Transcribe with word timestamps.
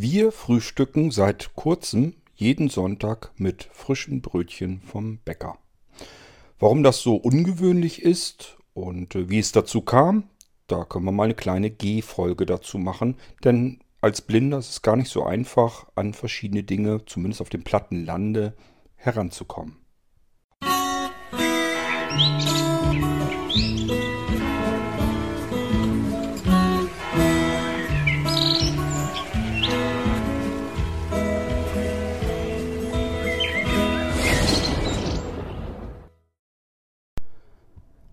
Wir 0.00 0.30
frühstücken 0.30 1.10
seit 1.10 1.56
kurzem 1.56 2.14
jeden 2.36 2.68
Sonntag 2.68 3.32
mit 3.36 3.68
frischen 3.72 4.22
Brötchen 4.22 4.80
vom 4.80 5.18
Bäcker. 5.24 5.58
Warum 6.60 6.84
das 6.84 7.00
so 7.00 7.16
ungewöhnlich 7.16 8.02
ist 8.02 8.58
und 8.74 9.16
äh, 9.16 9.28
wie 9.28 9.40
es 9.40 9.50
dazu 9.50 9.80
kam, 9.80 10.30
da 10.68 10.84
können 10.84 11.04
wir 11.04 11.10
mal 11.10 11.24
eine 11.24 11.34
kleine 11.34 11.70
G-Folge 11.70 12.46
dazu 12.46 12.78
machen, 12.78 13.16
denn 13.42 13.80
als 14.00 14.22
Blinder 14.22 14.58
ist 14.58 14.70
es 14.70 14.82
gar 14.82 14.94
nicht 14.94 15.10
so 15.10 15.24
einfach, 15.24 15.88
an 15.96 16.14
verschiedene 16.14 16.62
Dinge, 16.62 17.04
zumindest 17.04 17.40
auf 17.40 17.48
dem 17.48 17.64
platten 17.64 18.04
Lande, 18.04 18.54
heranzukommen. 18.94 19.78
Musik 22.12 22.47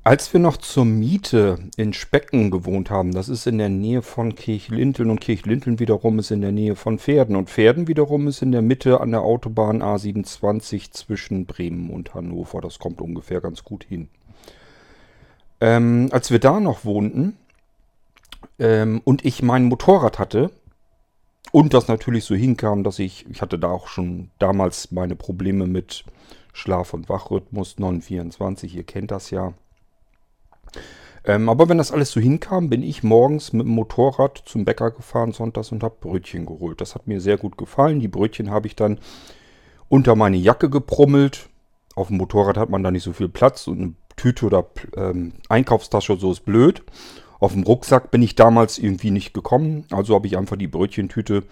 Als 0.06 0.32
wir 0.34 0.40
noch 0.40 0.58
zur 0.58 0.86
Miete 0.86 1.58
in 1.78 1.92
Specken 1.92 2.52
gewohnt 2.52 2.92
haben, 2.92 3.12
das 3.12 3.28
ist 3.28 3.48
in 3.48 3.58
der 3.58 3.70
Nähe 3.70 4.04
von 4.04 4.36
Kirchlinteln 4.36 5.10
und 5.10 5.20
Kirchlinteln 5.20 5.80
wiederum 5.80 6.20
ist 6.20 6.30
in 6.30 6.42
der 6.42 6.52
Nähe 6.52 6.76
von 6.76 7.00
Pferden 7.00 7.36
und 7.36 7.50
Pferden 7.50 7.88
wiederum 7.88 8.28
ist 8.28 8.44
in 8.44 8.52
der 8.52 8.62
Mitte 8.62 9.02
an 9.02 9.10
der 9.10 9.24
Autobahn 9.24 9.82
A27 9.82 10.92
zwischen 10.92 11.48
Bremen 11.48 11.90
und 11.90 12.14
Hannover. 12.14 12.62
Das 12.62 12.78
kommt 12.78 13.02
ungefähr 13.02 13.42
ganz 13.42 13.64
gut 13.64 13.84
hin. 13.84 14.10
Ähm, 15.60 16.10
als 16.12 16.30
wir 16.30 16.38
da 16.38 16.60
noch 16.60 16.86
wohnten 16.86 17.36
ähm, 18.60 19.02
und 19.06 19.26
ich 19.26 19.42
mein 19.42 19.64
Motorrad 19.64 20.20
hatte 20.20 20.52
und 21.52 21.74
das 21.74 21.88
natürlich 21.88 22.26
so 22.26 22.36
hinkam, 22.36 22.84
dass 22.84 23.00
ich, 23.00 23.26
ich 23.28 23.42
hatte 23.42 23.58
da 23.58 23.70
auch 23.70 23.88
schon 23.88 24.30
damals 24.38 24.92
meine 24.92 25.16
Probleme 25.16 25.66
mit 25.66 26.04
Schlaf- 26.54 26.94
und 26.94 27.10
Wachrhythmus 27.10 27.80
924, 27.80 28.76
ihr 28.76 28.84
kennt 28.84 29.10
das 29.10 29.32
ja 29.32 29.56
ähm, 31.28 31.50
aber 31.50 31.70
wenn 31.70 31.78
das 31.78 31.92
alles 31.92 32.12
so 32.12 32.20
hinkam, 32.20 32.70
bin 32.70 32.84
ich 32.84 33.04
morgens 33.04 33.52
mit 33.52 33.66
dem 33.66 33.74
Motorrad 33.74 34.44
zum 34.46 34.64
Bäcker 34.64 34.92
gefahren 34.92 35.32
sonntags 35.32 35.72
und 35.72 35.84
habe 35.84 35.96
Brötchen 36.00 36.46
geholt. 36.46 36.82
Das 36.82 36.94
hat 36.94 37.08
mir 37.08 37.20
sehr 37.20 37.38
gut 37.38 37.58
gefallen. 37.58 38.00
Die 38.00 38.08
Brötchen 38.08 38.52
habe 38.52 38.68
ich 38.68 38.76
dann 38.76 39.00
unter 39.90 40.16
meine 40.16 40.38
Jacke 40.38 40.70
geprummelt. 40.70 41.50
Auf 41.96 42.08
dem 42.10 42.18
Motorrad 42.18 42.58
hat 42.58 42.70
man 42.70 42.84
da 42.84 42.92
nicht 42.92 43.04
so 43.04 43.14
viel 43.14 43.30
Platz 43.30 43.68
und 43.68 43.82
eine 43.82 43.94
Tüte 44.16 44.46
oder 44.46 44.66
ähm, 44.96 45.34
Einkaufstasche 45.50 46.18
so 46.18 46.32
ist 46.32 46.46
blöd. 46.46 46.84
Auf 47.40 47.54
dem 47.54 47.64
Rucksack 47.64 48.12
bin 48.12 48.22
ich 48.22 48.36
damals 48.36 48.78
irgendwie 48.78 49.12
nicht 49.12 49.34
gekommen. 49.34 49.86
Also 49.92 50.16
habe 50.16 50.28
ich 50.28 50.38
einfach 50.38 50.58
die 50.58 50.68
Brötchentüte 50.68 51.44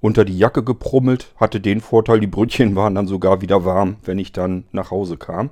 unter 0.00 0.24
die 0.24 0.36
Jacke 0.36 0.64
geprummelt. 0.64 1.32
Hatte 1.36 1.60
den 1.60 1.80
Vorteil, 1.80 2.18
die 2.18 2.26
Brötchen 2.26 2.74
waren 2.74 2.94
dann 2.94 3.06
sogar 3.06 3.40
wieder 3.40 3.64
warm, 3.64 3.96
wenn 4.04 4.18
ich 4.18 4.32
dann 4.32 4.64
nach 4.72 4.90
Hause 4.90 5.16
kam. 5.16 5.50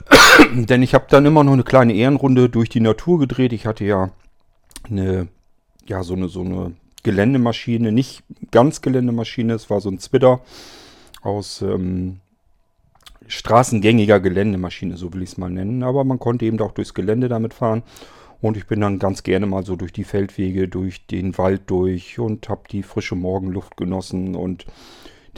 Denn 0.54 0.82
ich 0.82 0.94
habe 0.94 1.06
dann 1.08 1.26
immer 1.26 1.44
noch 1.44 1.52
eine 1.52 1.64
kleine 1.64 1.94
Ehrenrunde 1.94 2.48
durch 2.48 2.68
die 2.68 2.80
Natur 2.80 3.18
gedreht. 3.18 3.52
Ich 3.52 3.66
hatte 3.66 3.84
ja 3.84 4.10
eine, 4.88 5.28
ja, 5.86 6.02
so 6.02 6.14
eine, 6.14 6.28
so 6.28 6.40
eine 6.40 6.72
Geländemaschine, 7.02 7.92
nicht 7.92 8.22
ganz 8.50 8.80
Geländemaschine, 8.80 9.54
es 9.54 9.70
war 9.70 9.80
so 9.80 9.90
ein 9.90 9.98
Zwitter 9.98 10.40
aus 11.22 11.62
ähm, 11.62 12.20
straßengängiger 13.26 14.20
Geländemaschine, 14.20 14.96
so 14.96 15.12
will 15.12 15.22
ich 15.22 15.30
es 15.30 15.38
mal 15.38 15.50
nennen. 15.50 15.82
Aber 15.82 16.04
man 16.04 16.18
konnte 16.18 16.44
eben 16.44 16.60
auch 16.60 16.72
durchs 16.72 16.94
Gelände 16.94 17.28
damit 17.28 17.54
fahren. 17.54 17.82
Und 18.40 18.56
ich 18.56 18.66
bin 18.66 18.80
dann 18.80 18.98
ganz 18.98 19.22
gerne 19.22 19.46
mal 19.46 19.64
so 19.64 19.76
durch 19.76 19.92
die 19.92 20.02
Feldwege, 20.02 20.66
durch 20.66 21.06
den 21.06 21.38
Wald 21.38 21.62
durch 21.66 22.18
und 22.18 22.48
habe 22.48 22.62
die 22.70 22.82
frische 22.82 23.14
Morgenluft 23.14 23.76
genossen 23.76 24.34
und 24.34 24.66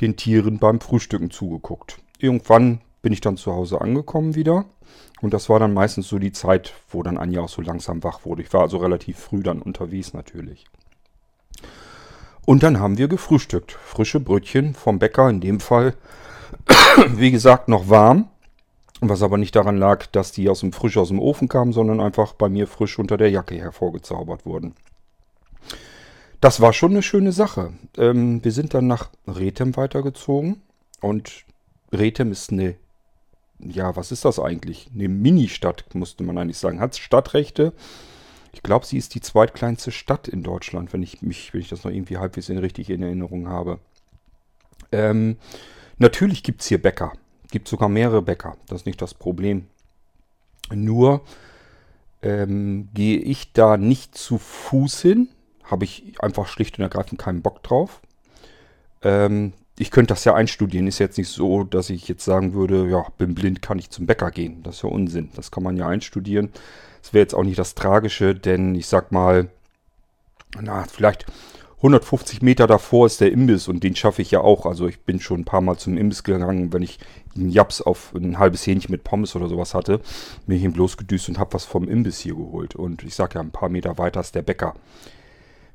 den 0.01 0.17
Tieren 0.17 0.59
beim 0.59 0.81
Frühstücken 0.81 1.31
zugeguckt. 1.31 1.99
Irgendwann 2.19 2.81
bin 3.05 3.13
ich 3.13 3.21
dann 3.21 3.37
zu 3.37 3.53
Hause 3.53 3.83
angekommen 3.83 4.35
wieder. 4.35 4.65
Und 5.21 5.35
das 5.35 5.51
war 5.51 5.61
dann 5.61 5.75
meistens 5.75 6.09
so 6.09 6.19
die 6.19 6.33
Zeit, 6.33 6.73
wo 6.89 7.03
dann 7.03 7.19
Anja 7.19 7.43
auch 7.43 7.51
so 7.51 7.61
langsam 7.61 8.03
wach 8.03 8.25
wurde. 8.25 8.41
Ich 8.43 8.53
war 8.55 8.63
also 8.63 8.79
relativ 8.79 9.19
früh 9.19 9.43
dann 9.43 9.61
unterwegs 9.61 10.15
natürlich. 10.15 10.65
Und 12.47 12.63
dann 12.63 12.81
haben 12.81 12.97
wir 12.97 13.09
gefrühstückt. 13.09 13.73
Frische 13.73 14.21
Brötchen 14.21 14.75
vom 14.75 14.99
Bäcker, 14.99 15.29
in 15.29 15.43
dem 15.43 15.61
Fall, 15.61 15.95
wie 17.09 17.31
gesagt, 17.31 17.69
noch 17.69 17.91
warm. 17.91 18.29
Was 19.01 19.23
aber 19.23 19.37
nicht 19.37 19.55
daran 19.55 19.77
lag, 19.77 20.07
dass 20.07 20.33
die 20.33 20.49
aus 20.49 20.61
dem 20.61 20.73
frisch 20.73 20.97
aus 20.97 21.09
dem 21.09 21.21
Ofen 21.21 21.49
kamen, 21.49 21.75
sondern 21.75 22.01
einfach 22.01 22.33
bei 22.33 22.49
mir 22.49 22.67
frisch 22.67 22.99
unter 22.99 23.19
der 23.19 23.31
Jacke 23.31 23.55
hervorgezaubert 23.57 24.47
wurden. 24.47 24.75
Das 26.41 26.63
war 26.63 26.73
schon 26.73 26.93
eine 26.93 27.03
schöne 27.03 27.33
Sache. 27.33 27.75
Ähm, 27.99 28.43
wir 28.43 28.53
sind 28.53 28.73
dann 28.73 28.87
nach 28.87 29.11
Rethem 29.27 29.77
weitergezogen 29.77 30.63
und 31.03 31.45
Rethem 31.93 32.33
ist 32.33 32.51
eine 32.51 32.77
ja, 33.59 33.97
was 33.97 34.13
ist 34.13 34.25
das 34.25 34.39
eigentlich? 34.39 34.91
Eine 34.95 35.09
Mini-Stadt, 35.09 35.95
musste 35.95 36.25
man 36.25 36.39
eigentlich 36.39 36.59
sagen. 36.59 36.81
Hat 36.81 36.97
Stadtrechte. 36.97 37.73
Ich 38.53 38.63
glaube, 38.63 38.87
sie 38.87 38.99
ist 38.99 39.15
die 39.15 39.21
zweitkleinste 39.21 39.91
Stadt 39.91 40.29
in 40.29 40.43
Deutschland, 40.43 40.93
wenn 40.93 41.03
ich 41.03 41.23
mich, 41.23 41.53
wenn 41.53 41.61
ich 41.61 41.69
das 41.69 41.85
noch 41.85 41.91
irgendwie 41.91 42.19
halbwegs 42.19 42.51
richtig 42.51 42.91
in 42.91 43.03
Erinnerung 43.03 43.49
habe. 43.49 43.81
Ähm, 44.93 45.37
natürlich 45.99 46.43
gibt 46.43 46.61
es 46.61 46.69
hier 46.69 46.81
Bäcker. 46.81 47.13
Gibt 47.51 47.69
sogar 47.69 47.89
mehrere 47.89 48.23
Bäcker. 48.23 48.57
Das 48.69 48.83
ist 48.83 48.87
nicht 48.87 49.03
das 49.03 49.15
Problem. 49.15 49.67
Nur 50.73 51.23
ähm, 52.23 52.89
gehe 52.95 53.19
ich 53.19 53.53
da 53.53 53.77
nicht 53.77 54.17
zu 54.17 54.39
Fuß 54.39 55.01
hin. 55.03 55.29
Habe 55.65 55.85
ich 55.85 56.15
einfach 56.21 56.47
schlicht 56.47 56.79
und 56.79 56.83
ergreifend 56.83 57.21
keinen 57.21 57.43
Bock 57.43 57.63
drauf. 57.63 58.01
Ähm, 59.03 59.53
ich 59.79 59.91
könnte 59.91 60.15
das 60.15 60.25
ja 60.25 60.35
einstudieren. 60.35 60.87
Ist 60.87 60.99
jetzt 60.99 61.19
nicht 61.19 61.29
so, 61.29 61.65
dass 61.65 61.91
ich 61.91 62.07
jetzt 62.09 62.25
sagen 62.25 62.55
würde, 62.55 62.89
ja, 62.89 63.07
bin 63.19 63.35
blind, 63.35 63.63
kann 63.63 63.79
ich 63.79 63.91
zum 63.91 64.07
Bäcker 64.07 64.31
gehen. 64.31 64.63
Das 64.63 64.77
ist 64.77 64.83
ja 64.83 64.89
Unsinn. 64.89 65.31
Das 65.35 65.51
kann 65.51 65.63
man 65.63 65.77
ja 65.77 65.89
einstudieren. 65.89 66.51
Das 67.03 67.13
wäre 67.13 67.23
jetzt 67.23 67.35
auch 67.35 67.43
nicht 67.43 67.59
das 67.59 67.75
Tragische, 67.75 68.35
denn 68.35 68.75
ich 68.75 68.87
sag 68.87 69.13
mal, 69.13 69.49
na, 70.61 70.85
vielleicht 70.85 71.27
150 71.85 72.41
Meter 72.41 72.67
davor 72.67 73.05
ist 73.05 73.21
der 73.21 73.31
Imbiss 73.31 73.69
und 73.69 73.83
den 73.85 73.95
schaffe 73.95 74.23
ich 74.23 74.31
ja 74.31 74.41
auch. 74.41 74.65
Also 74.65 74.87
ich 74.87 75.01
bin 75.01 75.21
schon 75.21 75.41
ein 75.41 75.45
paar 75.45 75.61
Mal 75.61 75.77
zum 75.77 75.99
Imbiss 75.99 76.23
gegangen, 76.23 76.73
wenn 76.73 76.81
ich 76.81 76.99
einen 77.37 77.51
Japs 77.51 77.83
auf 77.83 78.15
ein 78.15 78.39
halbes 78.39 78.67
Hähnchen 78.67 78.91
mit 78.91 79.05
Pommes 79.05 79.37
oder 79.37 79.49
sowas 79.49 79.75
hatte, 79.75 80.01
bin 80.47 80.57
ich 80.57 80.63
ihn 80.63 80.73
bloß 80.73 80.97
gedüst 80.97 81.29
und 81.29 81.39
habe 81.39 81.53
was 81.53 81.65
vom 81.65 81.89
Imbiss 81.89 82.21
hier 82.21 82.37
geholt. 82.37 82.75
Und 82.75 83.03
ich 83.03 83.15
sag 83.15 83.35
ja, 83.35 83.43
ein 83.43 83.51
paar 83.51 83.69
Meter 83.69 83.99
weiter 83.99 84.21
ist 84.21 84.35
der 84.35 84.43
Bäcker. 84.43 84.75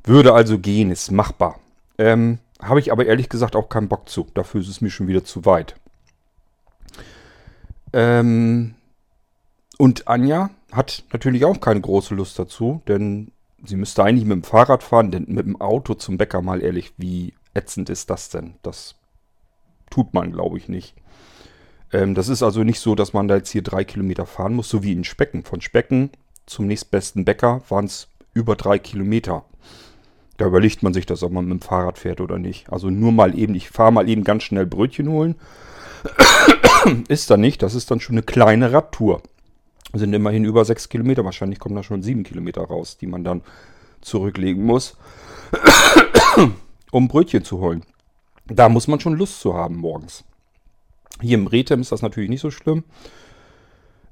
Würde 0.03 0.33
also 0.33 0.57
gehen, 0.57 0.89
ist 0.89 1.11
machbar. 1.11 1.59
Ähm, 1.99 2.39
habe 2.61 2.79
ich 2.79 2.91
aber 2.91 3.05
ehrlich 3.05 3.29
gesagt 3.29 3.55
auch 3.55 3.69
keinen 3.69 3.87
Bock 3.87 4.09
zu. 4.09 4.27
Dafür 4.33 4.61
ist 4.61 4.67
es 4.67 4.81
mir 4.81 4.89
schon 4.89 5.07
wieder 5.07 5.23
zu 5.23 5.45
weit. 5.45 5.75
Ähm, 7.93 8.75
und 9.77 10.07
Anja 10.07 10.49
hat 10.71 11.03
natürlich 11.13 11.45
auch 11.45 11.59
keine 11.61 11.81
große 11.81 12.13
Lust 12.13 12.37
dazu, 12.37 12.81
denn 12.87 13.31
sie 13.63 13.75
müsste 13.75 14.03
eigentlich 14.03 14.25
mit 14.25 14.35
dem 14.35 14.43
Fahrrad 14.43 14.83
fahren, 14.83 15.11
denn 15.11 15.25
mit 15.27 15.45
dem 15.45 15.59
Auto 15.59 15.93
zum 15.93 16.17
Bäcker 16.17 16.41
mal 16.41 16.61
ehrlich, 16.61 16.93
wie 16.97 17.33
ätzend 17.53 17.89
ist 17.89 18.09
das 18.09 18.29
denn? 18.29 18.55
Das 18.61 18.95
tut 19.89 20.13
man, 20.13 20.31
glaube 20.31 20.57
ich, 20.57 20.69
nicht. 20.69 20.95
Ähm, 21.91 22.13
das 22.13 22.29
ist 22.29 22.43
also 22.43 22.63
nicht 22.63 22.79
so, 22.79 22.95
dass 22.95 23.13
man 23.13 23.27
da 23.27 23.37
jetzt 23.37 23.49
hier 23.49 23.63
drei 23.63 23.83
Kilometer 23.83 24.25
fahren 24.25 24.53
muss, 24.53 24.69
so 24.69 24.83
wie 24.83 24.93
in 24.93 25.03
Specken. 25.03 25.43
Von 25.43 25.61
Specken 25.61 26.11
zum 26.45 26.67
nächstbesten 26.67 27.25
Bäcker 27.25 27.61
waren 27.69 27.85
es 27.85 28.07
über 28.33 28.55
drei 28.55 28.79
Kilometer. 28.79 29.45
Da 30.39 30.45
überlegt 30.45 30.83
man 30.83 30.93
sich 30.93 31.05
das, 31.05 31.21
ob 31.21 31.33
man 31.33 31.45
mit 31.45 31.59
dem 31.59 31.61
Fahrrad 31.61 31.97
fährt 31.97 32.21
oder 32.21 32.39
nicht. 32.39 32.71
Also 32.71 32.89
nur 32.89 33.11
mal 33.11 33.37
eben, 33.37 33.55
ich 33.55 33.69
fahre 33.69 33.91
mal 33.91 34.07
eben 34.07 34.23
ganz 34.23 34.43
schnell 34.43 34.65
Brötchen 34.65 35.09
holen. 35.09 35.35
ist 37.09 37.29
da 37.29 37.35
nicht, 37.35 37.61
das 37.61 37.75
ist 37.75 37.91
dann 37.91 37.99
schon 37.99 38.13
eine 38.15 38.23
kleine 38.23 38.71
Radtour. 38.71 39.21
Sind 39.91 40.13
immerhin 40.13 40.45
über 40.45 40.63
sechs 40.63 40.87
Kilometer, 40.87 41.25
wahrscheinlich 41.25 41.59
kommen 41.59 41.75
da 41.75 41.83
schon 41.83 42.03
sieben 42.03 42.23
Kilometer 42.23 42.61
raus, 42.61 42.97
die 42.97 43.07
man 43.07 43.25
dann 43.25 43.41
zurücklegen 43.99 44.63
muss, 44.63 44.95
um 46.91 47.09
Brötchen 47.09 47.43
zu 47.43 47.59
holen. 47.59 47.83
Da 48.45 48.69
muss 48.69 48.87
man 48.87 49.01
schon 49.01 49.17
Lust 49.17 49.41
zu 49.41 49.55
haben 49.55 49.75
morgens. 49.75 50.23
Hier 51.19 51.37
im 51.37 51.47
Rethem 51.47 51.81
ist 51.81 51.91
das 51.91 52.01
natürlich 52.01 52.29
nicht 52.29 52.39
so 52.39 52.49
schlimm. 52.49 52.85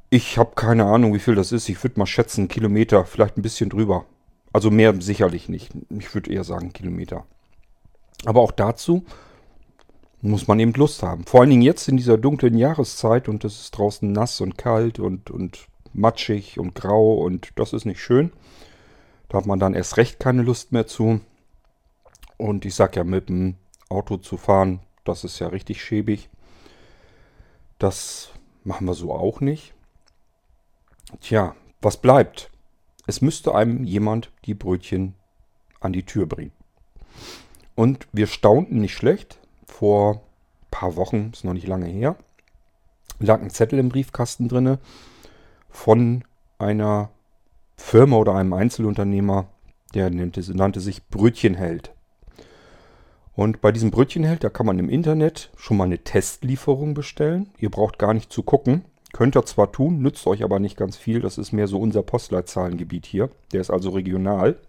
Ich 0.09 0.37
habe 0.37 0.51
keine 0.55 0.83
Ahnung, 0.83 1.13
wie 1.13 1.19
viel 1.19 1.35
das 1.35 1.53
ist. 1.53 1.69
Ich 1.69 1.81
würde 1.81 1.97
mal 1.97 2.05
schätzen, 2.05 2.49
Kilometer, 2.49 3.05
vielleicht 3.05 3.37
ein 3.37 3.43
bisschen 3.43 3.69
drüber. 3.69 4.03
Also 4.57 4.71
mehr 4.71 4.99
sicherlich 4.99 5.49
nicht. 5.49 5.71
Ich 5.91 6.15
würde 6.15 6.33
eher 6.33 6.43
sagen 6.43 6.73
Kilometer. 6.73 7.27
Aber 8.25 8.41
auch 8.41 8.51
dazu 8.51 9.05
muss 10.23 10.47
man 10.47 10.59
eben 10.59 10.73
Lust 10.73 11.03
haben. 11.03 11.25
Vor 11.25 11.41
allen 11.41 11.51
Dingen 11.51 11.61
jetzt 11.61 11.87
in 11.87 11.95
dieser 11.95 12.17
dunklen 12.17 12.57
Jahreszeit 12.57 13.29
und 13.29 13.45
es 13.45 13.61
ist 13.61 13.77
draußen 13.77 14.11
nass 14.11 14.41
und 14.41 14.57
kalt 14.57 14.97
und, 14.97 15.29
und 15.29 15.67
matschig 15.93 16.57
und 16.57 16.73
grau 16.73 17.17
und 17.17 17.51
das 17.53 17.71
ist 17.71 17.85
nicht 17.85 18.01
schön. 18.01 18.33
Da 19.29 19.37
hat 19.37 19.45
man 19.45 19.59
dann 19.59 19.75
erst 19.75 19.97
recht 19.97 20.19
keine 20.19 20.41
Lust 20.41 20.71
mehr 20.71 20.87
zu. 20.87 21.21
Und 22.37 22.65
ich 22.65 22.73
sag 22.73 22.95
ja, 22.95 23.03
mit 23.03 23.29
dem 23.29 23.57
Auto 23.89 24.17
zu 24.17 24.37
fahren, 24.37 24.79
das 25.03 25.23
ist 25.23 25.37
ja 25.37 25.49
richtig 25.49 25.83
schäbig. 25.83 26.29
Das 27.77 28.29
machen 28.63 28.87
wir 28.87 28.95
so 28.95 29.13
auch 29.13 29.39
nicht. 29.39 29.75
Tja, 31.21 31.55
was 31.79 31.97
bleibt? 31.97 32.49
Es 33.07 33.21
müsste 33.21 33.55
einem 33.55 33.83
jemand 33.83 34.31
die 34.45 34.53
Brötchen 34.53 35.15
an 35.79 35.93
die 35.93 36.03
Tür 36.03 36.27
bringen. 36.27 36.51
Und 37.73 38.07
wir 38.11 38.27
staunten 38.27 38.81
nicht 38.81 38.93
schlecht. 38.93 39.39
Vor 39.65 40.15
ein 40.15 40.19
paar 40.71 40.95
Wochen, 40.95 41.31
ist 41.33 41.43
noch 41.43 41.53
nicht 41.53 41.67
lange 41.67 41.87
her, 41.87 42.15
lag 43.19 43.41
ein 43.41 43.49
Zettel 43.49 43.79
im 43.79 43.89
Briefkasten 43.89 44.47
drinne 44.47 44.79
von 45.69 46.23
einer 46.59 47.09
Firma 47.75 48.17
oder 48.17 48.35
einem 48.35 48.53
Einzelunternehmer, 48.53 49.47
der 49.93 50.09
nannte, 50.09 50.41
nannte 50.55 50.79
sich 50.79 51.07
Brötchenheld. 51.07 51.93
Und 53.35 53.61
bei 53.61 53.71
diesem 53.71 53.91
Brötchenheld, 53.91 54.43
da 54.43 54.49
kann 54.49 54.65
man 54.65 54.79
im 54.79 54.89
Internet 54.89 55.51
schon 55.55 55.77
mal 55.77 55.83
eine 55.83 55.99
Testlieferung 55.99 56.95
bestellen. 56.95 57.51
Ihr 57.59 57.69
braucht 57.69 57.99
gar 57.99 58.13
nicht 58.15 58.33
zu 58.33 58.41
gucken. 58.41 58.83
Könnt 59.17 59.35
ihr 59.35 59.43
zwar 59.47 59.71
tun, 59.71 60.03
nützt 60.03 60.27
euch 60.27 60.43
aber 60.43 60.59
nicht 60.59 60.77
ganz 60.77 60.95
viel. 60.95 61.21
Das 61.21 61.39
ist 61.39 61.51
mehr 61.51 61.67
so 61.67 61.79
unser 61.79 62.03
Postleitzahlengebiet 62.03 63.07
hier. 63.07 63.31
Der 63.51 63.61
ist 63.61 63.71
also 63.71 63.89
regional. 63.89 64.59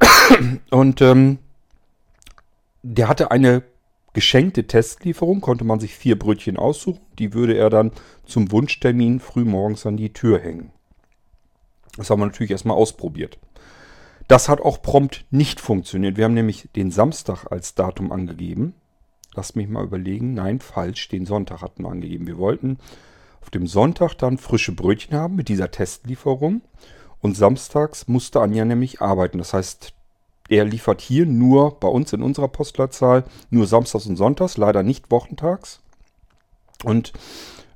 Und 0.70 1.02
ähm, 1.02 1.40
der 2.82 3.08
hatte 3.08 3.30
eine 3.30 3.62
geschenkte 4.14 4.66
Testlieferung, 4.66 5.42
konnte 5.42 5.64
man 5.64 5.78
sich 5.78 5.94
vier 5.94 6.18
Brötchen 6.18 6.56
aussuchen. 6.56 7.02
Die 7.18 7.34
würde 7.34 7.54
er 7.54 7.68
dann 7.68 7.92
zum 8.24 8.50
Wunschtermin 8.50 9.20
frühmorgens 9.20 9.84
an 9.84 9.98
die 9.98 10.14
Tür 10.14 10.38
hängen. 10.38 10.70
Das 11.98 12.08
haben 12.08 12.22
wir 12.22 12.26
natürlich 12.26 12.52
erstmal 12.52 12.78
ausprobiert. 12.78 13.38
Das 14.28 14.48
hat 14.48 14.62
auch 14.62 14.80
prompt 14.80 15.26
nicht 15.30 15.60
funktioniert. 15.60 16.16
Wir 16.16 16.24
haben 16.24 16.32
nämlich 16.32 16.70
den 16.76 16.92
Samstag 16.92 17.52
als 17.52 17.74
Datum 17.74 18.10
angegeben. 18.10 18.72
Lasst 19.34 19.56
mich 19.56 19.68
mal 19.68 19.84
überlegen. 19.84 20.34
Nein, 20.34 20.60
falsch. 20.60 21.08
Den 21.08 21.26
Sonntag 21.26 21.62
hatten 21.62 21.84
wir 21.84 21.90
angegeben. 21.90 22.26
Wir 22.26 22.38
wollten 22.38 22.78
auf 23.40 23.50
dem 23.50 23.66
Sonntag 23.66 24.14
dann 24.14 24.38
frische 24.38 24.72
Brötchen 24.72 25.16
haben 25.16 25.36
mit 25.36 25.48
dieser 25.48 25.70
Testlieferung. 25.70 26.62
Und 27.20 27.36
samstags 27.36 28.08
musste 28.08 28.40
Anja 28.40 28.64
nämlich 28.64 29.00
arbeiten. 29.00 29.38
Das 29.38 29.54
heißt, 29.54 29.94
er 30.48 30.64
liefert 30.64 31.00
hier 31.00 31.24
nur 31.24 31.78
bei 31.78 31.88
uns 31.88 32.12
in 32.12 32.22
unserer 32.22 32.48
Postleitzahl 32.48 33.24
nur 33.50 33.66
samstags 33.66 34.06
und 34.06 34.16
sonntags, 34.16 34.56
leider 34.56 34.82
nicht 34.82 35.10
wochentags. 35.10 35.80
Und 36.84 37.12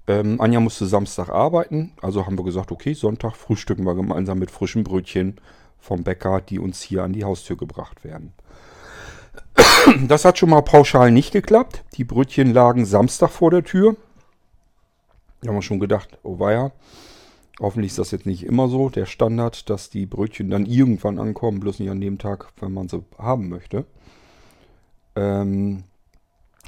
ähm, 0.08 0.40
Anja 0.40 0.60
musste 0.60 0.86
Samstag 0.86 1.28
arbeiten, 1.28 1.92
also 2.02 2.26
haben 2.26 2.38
wir 2.38 2.44
gesagt, 2.44 2.70
okay, 2.72 2.94
Sonntag 2.94 3.36
frühstücken 3.36 3.84
wir 3.84 3.94
gemeinsam 3.94 4.38
mit 4.38 4.50
frischen 4.50 4.84
Brötchen 4.84 5.40
vom 5.78 6.02
Bäcker, 6.02 6.40
die 6.40 6.58
uns 6.58 6.82
hier 6.82 7.02
an 7.02 7.12
die 7.12 7.24
Haustür 7.24 7.56
gebracht 7.56 8.04
werden. 8.04 8.32
Das 10.08 10.24
hat 10.24 10.38
schon 10.38 10.50
mal 10.50 10.62
pauschal 10.62 11.10
nicht 11.10 11.32
geklappt. 11.32 11.84
Die 11.96 12.04
Brötchen 12.04 12.52
lagen 12.52 12.84
Samstag 12.84 13.30
vor 13.30 13.50
der 13.50 13.64
Tür. 13.64 13.96
Da 15.40 15.48
haben 15.48 15.56
wir 15.56 15.62
schon 15.62 15.80
gedacht, 15.80 16.18
oh 16.22 16.38
weia, 16.38 16.72
hoffentlich 17.60 17.92
ist 17.92 17.98
das 17.98 18.10
jetzt 18.10 18.26
nicht 18.26 18.44
immer 18.44 18.68
so, 18.68 18.88
der 18.88 19.06
Standard, 19.06 19.68
dass 19.70 19.90
die 19.90 20.06
Brötchen 20.06 20.50
dann 20.50 20.66
irgendwann 20.66 21.18
ankommen, 21.18 21.60
bloß 21.60 21.78
nicht 21.78 21.90
an 21.90 22.00
dem 22.00 22.18
Tag, 22.18 22.48
wenn 22.60 22.72
man 22.72 22.88
sie 22.88 23.04
haben 23.18 23.48
möchte. 23.48 23.84
Ähm, 25.14 25.84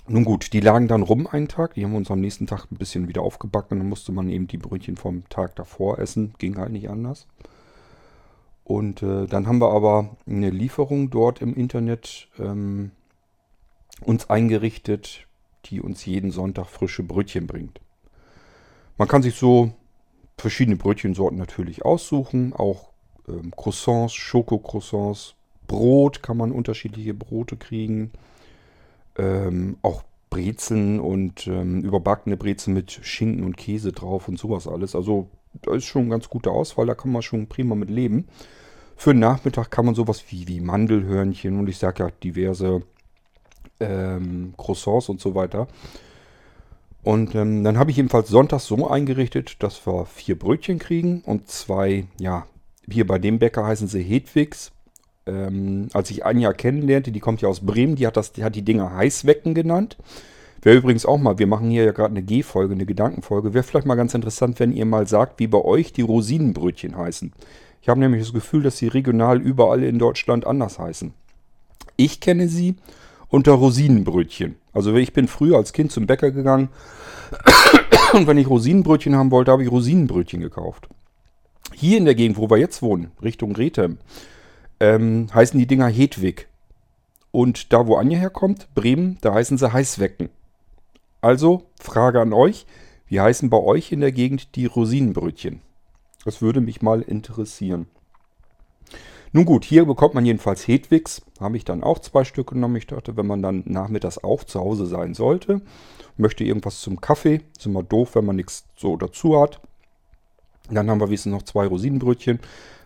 nun 0.06 0.24
gut, 0.24 0.52
die 0.52 0.60
lagen 0.60 0.88
dann 0.88 1.02
rum 1.02 1.26
einen 1.26 1.48
Tag, 1.48 1.74
die 1.74 1.84
haben 1.84 1.92
wir 1.92 1.98
uns 1.98 2.10
am 2.10 2.20
nächsten 2.20 2.46
Tag 2.46 2.70
ein 2.70 2.76
bisschen 2.76 3.08
wieder 3.08 3.22
aufgebacken, 3.22 3.78
dann 3.78 3.88
musste 3.88 4.12
man 4.12 4.28
eben 4.28 4.46
die 4.46 4.58
Brötchen 4.58 4.96
vom 4.96 5.28
Tag 5.28 5.56
davor 5.56 5.98
essen, 5.98 6.34
ging 6.38 6.56
halt 6.56 6.72
nicht 6.72 6.88
anders. 6.88 7.26
Und 8.64 9.02
äh, 9.02 9.26
dann 9.26 9.46
haben 9.46 9.60
wir 9.60 9.72
aber 9.72 10.16
eine 10.26 10.50
Lieferung 10.50 11.10
dort 11.10 11.40
im 11.40 11.54
Internet 11.54 12.28
ähm, 12.38 12.92
uns 14.00 14.30
eingerichtet, 14.30 15.26
die 15.66 15.80
uns 15.80 16.04
jeden 16.06 16.30
Sonntag 16.30 16.66
frische 16.66 17.02
Brötchen 17.02 17.46
bringt. 17.46 17.80
Man 18.96 19.08
kann 19.08 19.22
sich 19.22 19.34
so 19.34 19.72
verschiedene 20.36 20.76
Brötchensorten 20.76 21.38
natürlich 21.38 21.84
aussuchen, 21.84 22.52
auch 22.52 22.90
ähm, 23.28 23.52
Croissants, 23.56 24.14
Schokocroissants, 24.14 25.34
Brot 25.66 26.22
kann 26.22 26.36
man 26.36 26.50
unterschiedliche 26.50 27.14
Brote 27.14 27.56
kriegen, 27.56 28.10
ähm, 29.16 29.76
auch 29.82 30.02
Brezeln 30.30 31.00
und 31.00 31.46
ähm, 31.46 31.82
überbackene 31.82 32.36
Brezeln 32.36 32.74
mit 32.74 32.90
Schinken 32.90 33.44
und 33.44 33.56
Käse 33.56 33.92
drauf 33.92 34.28
und 34.28 34.38
sowas 34.38 34.66
alles. 34.66 34.94
Also 34.94 35.28
da 35.62 35.74
ist 35.74 35.84
schon 35.84 36.02
eine 36.02 36.10
ganz 36.10 36.28
gute 36.28 36.50
Auswahl, 36.50 36.86
da 36.86 36.94
kann 36.94 37.12
man 37.12 37.22
schon 37.22 37.46
prima 37.46 37.74
mit 37.74 37.90
leben. 37.90 38.26
Für 38.96 39.12
den 39.12 39.20
Nachmittag 39.20 39.70
kann 39.70 39.86
man 39.86 39.94
sowas 39.94 40.24
wie, 40.28 40.48
wie 40.48 40.60
Mandelhörnchen 40.60 41.58
und 41.58 41.68
ich 41.68 41.78
sage 41.78 42.04
ja 42.04 42.10
diverse 42.22 42.82
ähm, 43.80 44.54
Croissants 44.56 45.08
und 45.08 45.20
so 45.20 45.34
weiter. 45.34 45.68
Und 47.02 47.34
ähm, 47.34 47.64
dann 47.64 47.78
habe 47.78 47.90
ich 47.90 47.96
jedenfalls 47.96 48.28
sonntags 48.28 48.66
so 48.66 48.88
eingerichtet, 48.88 49.62
dass 49.62 49.86
wir 49.86 50.04
vier 50.06 50.38
Brötchen 50.38 50.78
kriegen 50.78 51.22
und 51.24 51.48
zwei, 51.48 52.06
ja, 52.20 52.46
hier 52.90 53.06
bei 53.06 53.18
dem 53.18 53.38
Bäcker 53.38 53.64
heißen 53.64 53.88
sie 53.88 54.02
Hedwigs. 54.02 54.72
Ähm, 55.26 55.88
als 55.92 56.10
ich 56.10 56.24
Anja 56.24 56.52
kennenlernte, 56.52 57.12
die 57.12 57.20
kommt 57.20 57.40
ja 57.40 57.48
aus 57.48 57.60
Bremen, 57.60 57.96
die 57.96 58.06
hat, 58.06 58.16
das, 58.16 58.32
die 58.32 58.44
hat 58.44 58.54
die 58.54 58.64
Dinger 58.64 58.94
Heißwecken 58.94 59.54
genannt. 59.54 59.96
Wäre 60.62 60.76
übrigens 60.76 61.06
auch 61.06 61.18
mal, 61.18 61.38
wir 61.38 61.46
machen 61.46 61.70
hier 61.70 61.84
ja 61.84 61.92
gerade 61.92 62.10
eine 62.10 62.22
G-Folge, 62.22 62.74
eine 62.74 62.86
Gedankenfolge. 62.86 63.54
Wäre 63.54 63.62
vielleicht 63.62 63.86
mal 63.86 63.94
ganz 63.94 64.14
interessant, 64.14 64.58
wenn 64.58 64.72
ihr 64.72 64.86
mal 64.86 65.06
sagt, 65.06 65.38
wie 65.38 65.46
bei 65.46 65.62
euch 65.62 65.92
die 65.92 66.02
Rosinenbrötchen 66.02 66.96
heißen. 66.96 67.32
Ich 67.80 67.88
habe 67.88 68.00
nämlich 68.00 68.22
das 68.22 68.32
Gefühl, 68.32 68.62
dass 68.64 68.78
sie 68.78 68.88
regional 68.88 69.40
überall 69.40 69.84
in 69.84 69.98
Deutschland 69.98 70.46
anders 70.46 70.78
heißen. 70.78 71.14
Ich 71.96 72.20
kenne 72.20 72.48
sie 72.48 72.76
unter 73.28 73.52
Rosinenbrötchen. 73.52 74.56
Also 74.72 74.94
ich 74.94 75.12
bin 75.12 75.28
früher 75.28 75.56
als 75.56 75.72
Kind 75.72 75.92
zum 75.92 76.06
Bäcker 76.06 76.30
gegangen 76.30 76.68
und 78.12 78.26
wenn 78.26 78.38
ich 78.38 78.48
Rosinenbrötchen 78.48 79.16
haben 79.16 79.30
wollte, 79.30 79.52
habe 79.52 79.62
ich 79.62 79.70
Rosinenbrötchen 79.70 80.40
gekauft. 80.40 80.88
Hier 81.74 81.98
in 81.98 82.06
der 82.06 82.14
Gegend, 82.14 82.38
wo 82.38 82.48
wir 82.48 82.56
jetzt 82.56 82.82
wohnen, 82.82 83.10
Richtung 83.22 83.54
Rethem, 83.54 83.98
ähm, 84.80 85.28
heißen 85.32 85.58
die 85.58 85.66
Dinger 85.66 85.88
Hedwig. 85.88 86.48
Und 87.30 87.72
da, 87.72 87.86
wo 87.86 87.96
Anja 87.96 88.18
herkommt, 88.18 88.68
Bremen, 88.74 89.18
da 89.20 89.34
heißen 89.34 89.58
sie 89.58 89.72
Heißwecken. 89.72 90.30
Also, 91.20 91.64
Frage 91.78 92.20
an 92.20 92.32
euch, 92.32 92.64
wie 93.06 93.20
heißen 93.20 93.50
bei 93.50 93.58
euch 93.58 93.92
in 93.92 94.00
der 94.00 94.12
Gegend 94.12 94.54
die 94.56 94.66
Rosinenbrötchen? 94.66 95.60
Das 96.24 96.40
würde 96.40 96.60
mich 96.60 96.80
mal 96.80 97.02
interessieren. 97.02 97.86
Nun 99.32 99.44
gut, 99.44 99.64
hier 99.64 99.84
bekommt 99.84 100.14
man 100.14 100.24
jedenfalls 100.24 100.66
Hedwigs. 100.66 101.22
Habe 101.40 101.56
ich 101.56 101.64
dann 101.64 101.82
auch 101.82 101.98
zwei 101.98 102.24
Stück 102.24 102.50
genommen. 102.50 102.76
Ich 102.76 102.86
dachte, 102.86 103.16
wenn 103.16 103.26
man 103.26 103.42
dann 103.42 103.62
nachmittags 103.66 104.18
auch 104.18 104.44
zu 104.44 104.60
Hause 104.60 104.86
sein 104.86 105.14
sollte, 105.14 105.60
möchte 106.16 106.44
irgendwas 106.44 106.80
zum 106.80 107.00
Kaffee. 107.00 107.42
Ist 107.56 107.66
immer 107.66 107.82
doof, 107.82 108.14
wenn 108.14 108.24
man 108.24 108.36
nichts 108.36 108.64
so 108.76 108.96
dazu 108.96 109.40
hat. 109.40 109.60
Dann 110.70 110.90
haben 110.90 111.00
wir 111.00 111.08
wenigstens 111.08 111.32
noch 111.32 111.42
zwei 111.42 111.66
Rosinenbrötchen. 111.66 112.40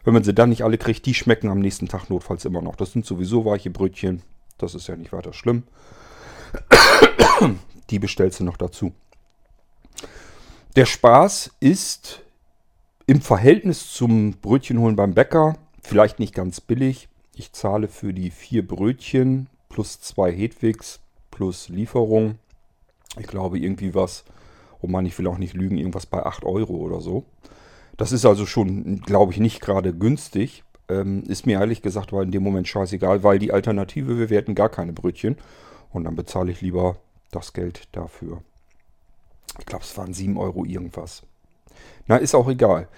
Wenn 0.04 0.14
man 0.14 0.24
sie 0.24 0.34
dann 0.34 0.48
nicht 0.48 0.64
alle 0.64 0.78
kriegt, 0.78 1.06
die 1.06 1.14
schmecken 1.14 1.48
am 1.48 1.60
nächsten 1.60 1.88
Tag 1.88 2.10
notfalls 2.10 2.44
immer 2.44 2.62
noch. 2.62 2.76
Das 2.76 2.92
sind 2.92 3.06
sowieso 3.06 3.44
weiche 3.44 3.70
Brötchen. 3.70 4.22
Das 4.58 4.74
ist 4.74 4.88
ja 4.88 4.96
nicht 4.96 5.12
weiter 5.12 5.32
schlimm. 5.32 5.62
Die 7.90 7.98
bestellst 7.98 8.40
du 8.40 8.44
noch 8.44 8.56
dazu. 8.56 8.92
Der 10.76 10.86
Spaß 10.86 11.52
ist 11.60 12.22
im 13.06 13.20
Verhältnis 13.20 13.92
zum 13.92 14.32
Brötchenholen 14.32 14.96
beim 14.96 15.14
Bäcker 15.14 15.56
vielleicht 15.82 16.18
nicht 16.18 16.34
ganz 16.34 16.60
billig. 16.60 17.08
Ich 17.34 17.52
zahle 17.52 17.88
für 17.88 18.12
die 18.12 18.30
vier 18.30 18.66
Brötchen 18.66 19.48
plus 19.68 20.00
zwei 20.00 20.32
Hedwigs 20.32 21.00
plus 21.30 21.68
Lieferung. 21.68 22.38
Ich 23.18 23.26
glaube 23.26 23.58
irgendwie 23.58 23.94
was, 23.94 24.24
oh 24.80 24.86
man, 24.86 25.06
ich 25.06 25.18
will 25.18 25.26
auch 25.26 25.38
nicht 25.38 25.54
lügen, 25.54 25.78
irgendwas 25.78 26.06
bei 26.06 26.24
8 26.24 26.44
Euro 26.44 26.74
oder 26.74 27.00
so. 27.00 27.24
Das 27.96 28.12
ist 28.12 28.24
also 28.24 28.46
schon, 28.46 29.00
glaube 29.00 29.32
ich, 29.32 29.38
nicht 29.38 29.60
gerade 29.60 29.92
günstig. 29.94 30.64
Ähm, 30.88 31.22
ist 31.24 31.46
mir 31.46 31.60
ehrlich 31.60 31.82
gesagt 31.82 32.12
weil 32.12 32.24
in 32.24 32.32
dem 32.32 32.42
Moment 32.42 32.68
scheißegal, 32.68 33.22
weil 33.22 33.38
die 33.38 33.52
Alternative, 33.52 34.30
wir 34.30 34.36
hätten 34.36 34.54
gar 34.54 34.68
keine 34.68 34.92
Brötchen. 34.92 35.36
Und 35.90 36.04
dann 36.04 36.16
bezahle 36.16 36.50
ich 36.52 36.60
lieber 36.60 36.96
das 37.30 37.52
Geld 37.52 37.88
dafür. 37.92 38.42
Ich 39.58 39.66
glaube, 39.66 39.84
es 39.84 39.96
waren 39.98 40.14
7 40.14 40.36
Euro 40.38 40.64
irgendwas. 40.64 41.22
Na, 42.06 42.16
ist 42.16 42.34
auch 42.34 42.48
egal. 42.48 42.88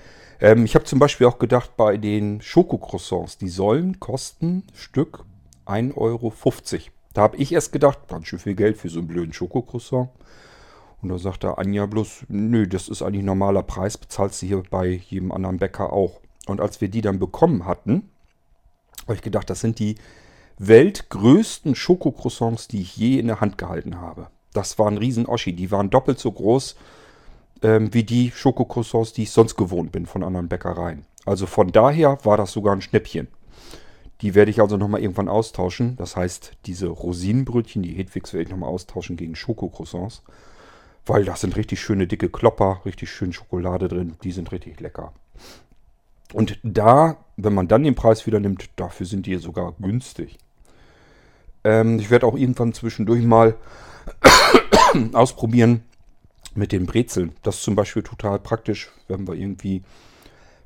Ähm, 0.41 0.64
ich 0.64 0.75
habe 0.75 0.85
zum 0.85 0.99
Beispiel 0.99 1.26
auch 1.26 1.38
gedacht, 1.38 1.76
bei 1.76 1.97
den 1.97 2.41
Schokocroissants, 2.41 3.38
die 3.38 3.49
sollen 3.49 4.00
kosten 4.00 4.64
Stück 4.75 5.25
1,50 5.67 5.97
Euro. 5.97 6.33
Da 7.12 7.23
habe 7.23 7.37
ich 7.37 7.53
erst 7.53 7.73
gedacht, 7.73 8.09
ganz 8.09 8.26
schön 8.26 8.38
viel 8.38 8.55
Geld 8.55 8.76
für 8.76 8.88
so 8.88 8.99
einen 8.99 9.09
blöden 9.09 9.33
Schokocroissant. 9.33 10.11
Und 11.00 11.11
da 11.11 11.19
sagte 11.19 11.59
Anja 11.59 11.87
bloß, 11.87 12.25
nö, 12.29 12.67
das 12.67 12.88
ist 12.88 13.03
eigentlich 13.03 13.25
normaler 13.25 13.62
Preis, 13.62 13.99
bezahlst 13.99 14.43
du 14.43 14.47
hier 14.47 14.62
bei 14.71 14.87
jedem 14.88 15.33
anderen 15.33 15.59
Bäcker 15.59 15.93
auch. 15.93 16.21
Und 16.47 16.61
als 16.61 16.81
wir 16.81 16.88
die 16.88 17.03
dann 17.03 17.19
bekommen 17.19 17.67
hatten, 17.67 18.11
habe 19.03 19.14
ich 19.14 19.23
gedacht, 19.23 19.49
das 19.50 19.61
sind 19.61 19.79
die 19.79 19.97
weltgrößten 20.59 21.75
Schokocroissants, 21.75 22.69
die 22.69 22.81
ich 22.81 22.97
je 22.97 23.19
in 23.19 23.26
der 23.26 23.41
Hand 23.41 23.59
gehalten 23.59 24.00
habe. 24.00 24.29
Das 24.53 24.79
war 24.79 24.88
ein 24.88 24.99
riesen 24.99 25.26
Oschi. 25.26 25.53
Die 25.53 25.71
waren 25.71 25.91
doppelt 25.91 26.19
so 26.19 26.33
groß 26.33 26.76
ähm, 27.62 27.92
wie 27.92 28.04
die 28.04 28.30
Schokocroissants, 28.30 29.12
die 29.12 29.25
ich 29.25 29.30
sonst 29.30 29.56
gewohnt 29.56 29.92
bin 29.92 30.06
von 30.06 30.23
anderen 30.23 30.49
Bäckereien. 30.49 31.04
Also 31.25 31.46
von 31.46 31.73
daher 31.73 32.18
war 32.25 32.37
das 32.37 32.52
sogar 32.52 32.75
ein 32.75 32.82
Schnäppchen. 32.82 33.28
Die 34.20 34.34
werde 34.34 34.50
ich 34.50 34.61
also 34.61 34.76
nochmal 34.76 35.00
irgendwann 35.00 35.28
austauschen. 35.28 35.96
Das 35.96 36.16
heißt, 36.16 36.52
diese 36.66 36.88
Rosinenbrötchen, 36.88 37.82
die 37.82 37.94
Hedwigs, 37.94 38.32
werde 38.32 38.44
ich 38.44 38.50
nochmal 38.50 38.70
austauschen 38.70 39.16
gegen 39.16 39.34
Schokocroissants. 39.34 40.23
Weil 41.06 41.25
das 41.25 41.40
sind 41.42 41.56
richtig 41.56 41.80
schöne 41.80 42.06
dicke 42.06 42.30
Klopper, 42.30 42.80
richtig 42.87 43.11
schön 43.11 43.32
Schokolade 43.32 43.88
drin. 43.88 44.16
Die 44.23 44.32
sind 44.32 44.52
richtig 44.52 44.80
lecker. 44.80 45.12
Und 46.32 46.58
da, 46.62 47.18
wenn 47.37 47.54
man 47.54 47.68
dann 47.68 47.84
den 47.84 47.94
Preis 47.94 48.26
wieder 48.26 48.40
nimmt, 48.40 48.70
dafür 48.76 49.06
sind 49.06 49.26
die 49.26 49.37
sogar 49.37 49.75
günstig. 49.78 50.38
Ähm, 51.62 51.99
ich 51.99 52.11
werde 52.11 52.26
auch 52.26 52.37
irgendwann 52.37 52.73
zwischendurch 52.73 53.25
mal 53.25 53.56
ausprobieren 55.12 55.82
mit 56.54 56.73
den 56.73 56.87
Brezeln. 56.87 57.32
Das 57.42 57.56
ist 57.56 57.62
zum 57.62 57.75
Beispiel 57.75 58.02
total 58.02 58.38
praktisch, 58.38 58.90
wenn 59.08 59.26
wir 59.26 59.34
irgendwie, 59.34 59.82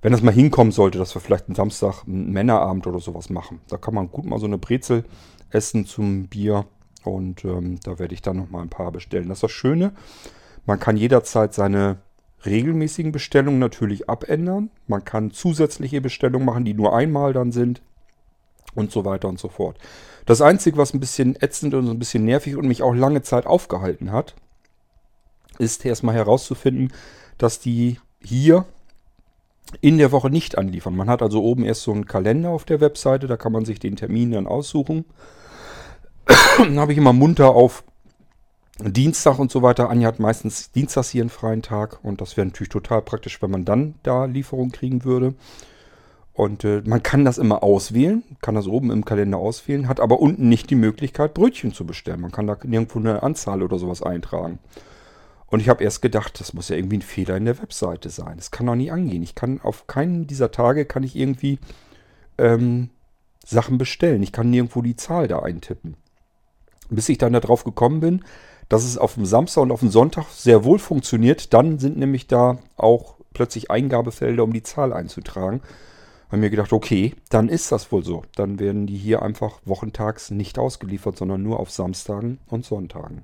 wenn 0.02 0.12
das 0.12 0.22
mal 0.22 0.32
hinkommen 0.32 0.72
sollte, 0.72 0.98
dass 0.98 1.14
wir 1.14 1.20
vielleicht 1.20 1.48
einen 1.48 1.54
Samstag 1.54 2.04
einen 2.06 2.32
Männerabend 2.32 2.86
oder 2.86 3.00
sowas 3.00 3.30
machen. 3.30 3.60
Da 3.68 3.76
kann 3.76 3.94
man 3.94 4.10
gut 4.10 4.24
mal 4.24 4.38
so 4.38 4.46
eine 4.46 4.58
Brezel 4.58 5.04
essen 5.50 5.86
zum 5.86 6.28
Bier 6.28 6.66
und 7.04 7.44
ähm, 7.44 7.78
da 7.82 7.98
werde 7.98 8.14
ich 8.14 8.22
dann 8.22 8.36
noch 8.36 8.50
mal 8.50 8.62
ein 8.62 8.68
paar 8.68 8.92
bestellen. 8.92 9.28
Das 9.28 9.38
ist 9.38 9.44
das 9.44 9.52
Schöne, 9.52 9.92
man 10.66 10.78
kann 10.78 10.96
jederzeit 10.96 11.54
seine 11.54 11.98
regelmäßigen 12.44 13.12
Bestellungen 13.12 13.58
natürlich 13.58 14.08
abändern. 14.08 14.70
Man 14.86 15.04
kann 15.04 15.30
zusätzliche 15.30 16.00
Bestellungen 16.00 16.46
machen, 16.46 16.64
die 16.64 16.74
nur 16.74 16.94
einmal 16.94 17.32
dann 17.32 17.52
sind 17.52 17.82
und 18.74 18.92
so 18.92 19.04
weiter 19.04 19.28
und 19.28 19.38
so 19.38 19.48
fort. 19.48 19.78
Das 20.26 20.40
Einzige, 20.40 20.76
was 20.76 20.92
ein 20.92 21.00
bisschen 21.00 21.36
ätzend 21.40 21.74
und 21.74 21.88
ein 21.88 21.98
bisschen 21.98 22.24
nervig 22.24 22.56
und 22.56 22.68
mich 22.68 22.82
auch 22.82 22.94
lange 22.94 23.22
Zeit 23.22 23.46
aufgehalten 23.46 24.12
hat, 24.12 24.34
ist 25.58 25.84
erstmal 25.84 26.14
herauszufinden, 26.14 26.92
dass 27.36 27.60
die 27.60 27.98
hier 28.20 28.64
in 29.80 29.98
der 29.98 30.12
Woche 30.12 30.30
nicht 30.30 30.56
anliefern. 30.56 30.96
Man 30.96 31.10
hat 31.10 31.22
also 31.22 31.42
oben 31.42 31.64
erst 31.64 31.82
so 31.82 31.92
einen 31.92 32.06
Kalender 32.06 32.50
auf 32.50 32.64
der 32.64 32.80
Webseite, 32.80 33.26
da 33.26 33.36
kann 33.36 33.52
man 33.52 33.64
sich 33.64 33.78
den 33.78 33.96
Termin 33.96 34.32
dann 34.32 34.46
aussuchen. 34.46 35.04
dann 36.58 36.78
habe 36.78 36.92
ich 36.92 36.98
immer 36.98 37.12
munter 37.12 37.50
auf 37.50 37.84
Dienstag 38.80 39.38
und 39.38 39.50
so 39.50 39.62
weiter. 39.62 39.90
Anja 39.90 40.08
hat 40.08 40.20
meistens 40.20 40.70
Dienstags 40.70 41.10
hier 41.10 41.22
einen 41.22 41.30
freien 41.30 41.62
Tag 41.62 41.98
und 42.04 42.20
das 42.20 42.36
wäre 42.36 42.46
natürlich 42.46 42.68
total 42.68 43.02
praktisch, 43.02 43.42
wenn 43.42 43.50
man 43.50 43.64
dann 43.64 43.94
da 44.02 44.24
Lieferung 44.24 44.70
kriegen 44.70 45.04
würde. 45.04 45.34
Und 46.32 46.62
äh, 46.62 46.82
man 46.86 47.02
kann 47.02 47.24
das 47.24 47.36
immer 47.36 47.64
auswählen, 47.64 48.22
kann 48.40 48.54
das 48.54 48.68
oben 48.68 48.92
im 48.92 49.04
Kalender 49.04 49.38
auswählen, 49.38 49.88
hat 49.88 49.98
aber 49.98 50.20
unten 50.20 50.48
nicht 50.48 50.70
die 50.70 50.76
Möglichkeit, 50.76 51.34
Brötchen 51.34 51.74
zu 51.74 51.84
bestellen. 51.84 52.20
Man 52.20 52.30
kann 52.30 52.46
da 52.46 52.56
nirgendwo 52.62 53.00
eine 53.00 53.24
Anzahl 53.24 53.60
oder 53.64 53.76
sowas 53.80 54.04
eintragen. 54.04 54.60
Und 55.50 55.60
ich 55.60 55.68
habe 55.68 55.82
erst 55.82 56.02
gedacht, 56.02 56.40
das 56.40 56.52
muss 56.52 56.68
ja 56.68 56.76
irgendwie 56.76 56.98
ein 56.98 57.02
Fehler 57.02 57.36
in 57.36 57.46
der 57.46 57.58
Webseite 57.58 58.10
sein. 58.10 58.36
Das 58.36 58.50
kann 58.50 58.66
doch 58.66 58.74
nie 58.74 58.90
angehen. 58.90 59.22
Ich 59.22 59.34
kann 59.34 59.60
auf 59.62 59.86
keinen 59.86 60.26
dieser 60.26 60.50
Tage 60.50 60.84
kann 60.84 61.02
ich 61.02 61.16
irgendwie 61.16 61.58
ähm, 62.36 62.90
Sachen 63.44 63.78
bestellen. 63.78 64.22
Ich 64.22 64.32
kann 64.32 64.50
nirgendwo 64.50 64.82
die 64.82 64.96
Zahl 64.96 65.26
da 65.26 65.40
eintippen. 65.40 65.96
Bis 66.90 67.08
ich 67.08 67.18
dann 67.18 67.32
darauf 67.32 67.64
gekommen 67.64 68.00
bin, 68.00 68.24
dass 68.68 68.84
es 68.84 68.98
auf 68.98 69.14
dem 69.14 69.24
Samstag 69.24 69.62
und 69.62 69.72
auf 69.72 69.80
dem 69.80 69.90
Sonntag 69.90 70.26
sehr 70.30 70.64
wohl 70.64 70.78
funktioniert. 70.78 71.54
Dann 71.54 71.78
sind 71.78 71.96
nämlich 71.96 72.26
da 72.26 72.58
auch 72.76 73.16
plötzlich 73.32 73.70
Eingabefelder, 73.70 74.44
um 74.44 74.52
die 74.52 74.62
Zahl 74.62 74.92
einzutragen. 74.92 75.62
Haben 76.30 76.40
mir 76.40 76.50
gedacht, 76.50 76.74
okay, 76.74 77.14
dann 77.30 77.48
ist 77.48 77.72
das 77.72 77.90
wohl 77.90 78.04
so. 78.04 78.24
Dann 78.36 78.58
werden 78.58 78.86
die 78.86 78.98
hier 78.98 79.22
einfach 79.22 79.60
wochentags 79.64 80.30
nicht 80.30 80.58
ausgeliefert, 80.58 81.16
sondern 81.16 81.42
nur 81.42 81.58
auf 81.58 81.70
Samstagen 81.70 82.38
und 82.48 82.66
Sonntagen. 82.66 83.22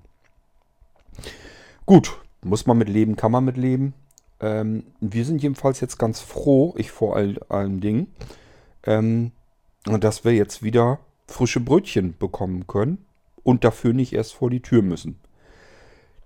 Gut, 1.86 2.18
muss 2.42 2.66
man 2.66 2.78
mit 2.78 2.88
leben, 2.88 3.16
kann 3.16 3.32
man 3.32 3.44
mit 3.44 3.58
leben. 3.58 3.92
Ähm, 4.40 4.84
wir 5.00 5.24
sind 5.24 5.42
jedenfalls 5.42 5.80
jetzt 5.80 5.98
ganz 5.98 6.20
froh, 6.20 6.74
ich 6.78 6.90
vor 6.90 7.16
all, 7.16 7.38
allen 7.50 7.80
Dingen, 7.80 8.06
ähm, 8.84 9.32
dass 9.84 10.24
wir 10.24 10.32
jetzt 10.32 10.62
wieder 10.62 10.98
frische 11.26 11.60
Brötchen 11.60 12.16
bekommen 12.18 12.66
können 12.66 13.04
und 13.42 13.64
dafür 13.64 13.92
nicht 13.92 14.14
erst 14.14 14.34
vor 14.34 14.48
die 14.48 14.62
Tür 14.62 14.80
müssen. 14.80 15.18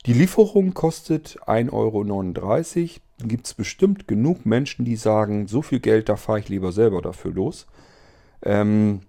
Die 0.07 0.13
Lieferung 0.13 0.75
kostet 0.75 1.41
1,39 1.47 1.73
Euro. 1.73 3.01
Gibt 3.27 3.47
es 3.47 3.55
bestimmt 3.55 4.07
genug 4.07 4.47
Menschen, 4.47 4.85
die 4.85 4.95
sagen, 4.95 5.49
so 5.49 5.61
viel 5.61 5.81
Geld, 5.81 6.09
da 6.09 6.15
fahre 6.15 6.39
ich 6.39 6.49
lieber 6.49 6.71
selber 6.71 7.03
dafür 7.03 7.33
los. 7.33 7.67
Ähm, 8.43 9.01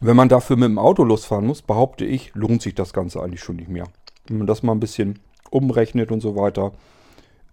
wenn 0.00 0.16
man 0.16 0.30
dafür 0.30 0.56
mit 0.56 0.68
dem 0.68 0.78
Auto 0.78 1.04
losfahren 1.04 1.46
muss, 1.46 1.60
behaupte 1.60 2.06
ich, 2.06 2.34
lohnt 2.34 2.62
sich 2.62 2.74
das 2.74 2.94
Ganze 2.94 3.22
eigentlich 3.22 3.42
schon 3.42 3.56
nicht 3.56 3.68
mehr. 3.68 3.84
Wenn 4.26 4.38
man 4.38 4.46
das 4.46 4.62
mal 4.62 4.72
ein 4.72 4.80
bisschen 4.80 5.18
umrechnet 5.50 6.10
und 6.10 6.20
so 6.20 6.36
weiter. 6.36 6.72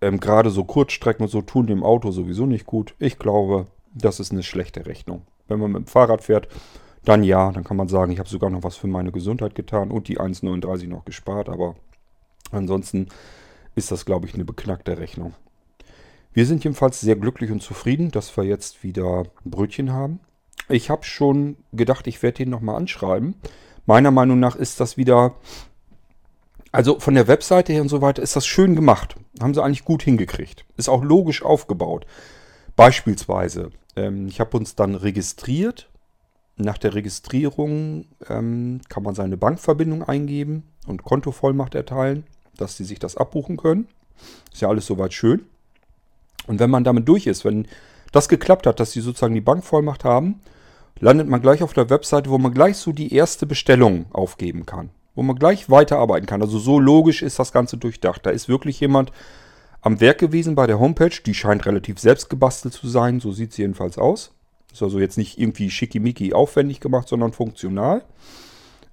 Ähm, 0.02 0.20
Gerade 0.20 0.50
so 0.50 0.64
Kurzstrecken 0.64 1.24
und 1.24 1.30
so 1.30 1.42
tun 1.42 1.68
dem 1.68 1.84
Auto 1.84 2.12
sowieso 2.12 2.46
nicht 2.46 2.66
gut. 2.66 2.96
Ich 3.00 3.18
glaube, 3.20 3.68
das 3.94 4.20
ist 4.20 4.32
eine 4.32 4.44
schlechte 4.44 4.86
Rechnung. 4.86 5.22
Wenn 5.48 5.60
man 5.60 5.72
mit 5.72 5.86
dem 5.86 5.88
Fahrrad 5.88 6.24
fährt, 6.24 6.48
dann 7.04 7.24
ja, 7.24 7.52
dann 7.52 7.64
kann 7.64 7.78
man 7.78 7.88
sagen, 7.88 8.12
ich 8.12 8.20
habe 8.20 8.30
sogar 8.30 8.50
noch 8.50 8.64
was 8.64 8.76
für 8.76 8.88
meine 8.88 9.12
Gesundheit 9.12 9.56
getan 9.56 9.92
und 9.92 10.08
die 10.08 10.20
1,39 10.20 10.88
noch 10.88 11.06
gespart, 11.06 11.50
aber 11.50 11.76
ansonsten 12.52 13.08
ist 13.76 13.92
das, 13.92 14.06
glaube 14.06 14.26
ich, 14.26 14.34
eine 14.34 14.46
beknackte 14.46 14.98
Rechnung. 14.98 15.34
Wir 16.34 16.46
sind 16.46 16.64
jedenfalls 16.64 17.00
sehr 17.00 17.16
glücklich 17.16 17.52
und 17.52 17.62
zufrieden, 17.62 18.12
dass 18.12 18.36
wir 18.36 18.44
jetzt 18.44 18.84
wieder 18.84 19.24
Brötchen 19.46 19.94
haben. 19.94 20.20
Ich 20.68 20.90
habe 20.90 21.06
schon 21.06 21.58
gedacht, 21.72 22.08
ich 22.08 22.24
werde 22.24 22.40
den 22.40 22.50
nochmal 22.50 22.76
anschreiben. 22.76 23.36
Meiner 23.86 24.12
Meinung 24.12 24.40
nach 24.40 24.56
ist 24.56 24.80
das 24.80 24.98
wieder 24.98 25.36
also 26.76 27.00
von 27.00 27.16
der 27.16 27.30
Webseite 27.30 27.72
her 27.72 27.82
und 27.82 27.88
so 27.88 28.02
weiter 28.02 28.22
ist 28.22 28.36
das 28.36 28.46
schön 28.46 28.76
gemacht. 28.76 29.16
Haben 29.40 29.54
sie 29.54 29.64
eigentlich 29.64 29.86
gut 29.86 30.04
hingekriegt. 30.04 30.66
Ist 30.76 30.90
auch 30.90 31.04
logisch 31.04 31.42
aufgebaut. 31.42 32.06
Beispielsweise, 32.76 33.72
ähm, 33.96 34.28
ich 34.28 34.42
habe 34.42 34.58
uns 34.58 34.76
dann 34.76 34.96
registriert. 34.96 35.90
Nach 36.58 36.78
der 36.78 36.94
Registrierung 36.94 38.08
ähm, 38.28 38.82
kann 38.90 39.04
man 39.04 39.16
seine 39.16 39.38
Bankverbindung 39.38 40.04
eingeben 40.04 40.64
und 40.86 41.04
Kontovollmacht 41.04 41.76
erteilen, 41.76 42.26
dass 42.58 42.76
sie 42.76 42.84
sich 42.84 43.00
das 43.00 43.16
abbuchen 43.16 43.56
können. 43.56 43.88
Ist 44.52 44.62
ja 44.62 44.68
alles 44.68 44.86
soweit 44.86 45.14
schön. 45.14 45.46
Und 46.48 46.60
wenn 46.60 46.70
man 46.70 46.84
damit 46.84 47.08
durch 47.08 47.26
ist, 47.26 47.46
wenn 47.46 47.68
das 48.12 48.28
geklappt 48.28 48.68
hat, 48.68 48.82
dass 48.82 48.92
sie 48.92 49.02
sozusagen 49.02 49.34
die 49.34 49.42
Bankvollmacht 49.42 50.04
haben, 50.04 50.42
landet 51.00 51.30
man 51.30 51.42
gleich 51.42 51.64
auf 51.64 51.74
der 51.74 51.90
Webseite, 51.90 52.30
wo 52.30 52.38
man 52.38 52.54
gleich 52.54 52.76
so 52.76 52.92
die 52.92 53.14
erste 53.14 53.46
Bestellung 53.46 54.06
aufgeben 54.12 54.66
kann 54.66 54.90
wo 55.16 55.24
man 55.24 55.38
gleich 55.38 55.70
weiterarbeiten 55.70 56.28
kann. 56.28 56.42
Also 56.42 56.60
so 56.60 56.80
logisch 56.80 57.22
ist 57.22 57.40
das 57.40 57.52
Ganze 57.52 57.78
durchdacht. 57.78 58.26
Da 58.26 58.30
ist 58.30 58.50
wirklich 58.50 58.80
jemand 58.80 59.12
am 59.82 60.02
Werk 60.02 60.20
gewesen 60.20 60.56
bei 60.56 60.68
der 60.68 60.80
Homepage. 60.80 61.22
Die 61.26 61.34
scheint 61.34 61.66
relativ 61.66 62.00
selbst 62.00 62.30
gebastelt 62.30 62.74
zu 62.74 62.88
sein. 62.88 63.20
So 63.20 63.32
sieht 63.32 63.54
sie 63.54 63.62
jedenfalls 63.62 63.98
aus. 63.98 64.32
Ist 64.72 64.84
also 64.84 65.00
jetzt 65.00 65.18
nicht 65.18 65.40
irgendwie 65.40 65.72
schickimicki 65.72 66.34
aufwendig 66.34 66.82
gemacht, 66.82 67.08
sondern 67.08 67.32
funktional. 67.32 68.04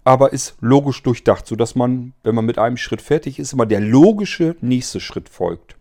Aber 0.04 0.32
ist 0.32 0.54
logisch 0.60 1.02
durchdacht, 1.02 1.46
sodass 1.46 1.74
man, 1.74 2.12
wenn 2.22 2.34
man 2.34 2.44
mit 2.44 2.58
einem 2.58 2.76
Schritt 2.76 3.02
fertig 3.02 3.38
ist, 3.38 3.52
immer 3.52 3.66
der 3.66 3.80
logische 3.80 4.56
nächste 4.60 5.00
Schritt 5.00 5.28
folgt. 5.28 5.76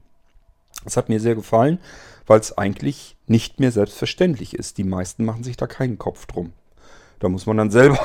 Das 0.83 0.97
hat 0.97 1.09
mir 1.09 1.19
sehr 1.19 1.35
gefallen, 1.35 1.79
weil 2.25 2.39
es 2.39 2.57
eigentlich 2.57 3.15
nicht 3.27 3.59
mehr 3.59 3.71
selbstverständlich 3.71 4.55
ist. 4.55 4.77
Die 4.77 4.83
meisten 4.83 5.25
machen 5.25 5.43
sich 5.43 5.57
da 5.57 5.67
keinen 5.67 5.97
Kopf 5.97 6.25
drum. 6.25 6.53
Da 7.19 7.29
muss 7.29 7.45
man 7.45 7.57
dann 7.57 7.69
selber 7.69 7.99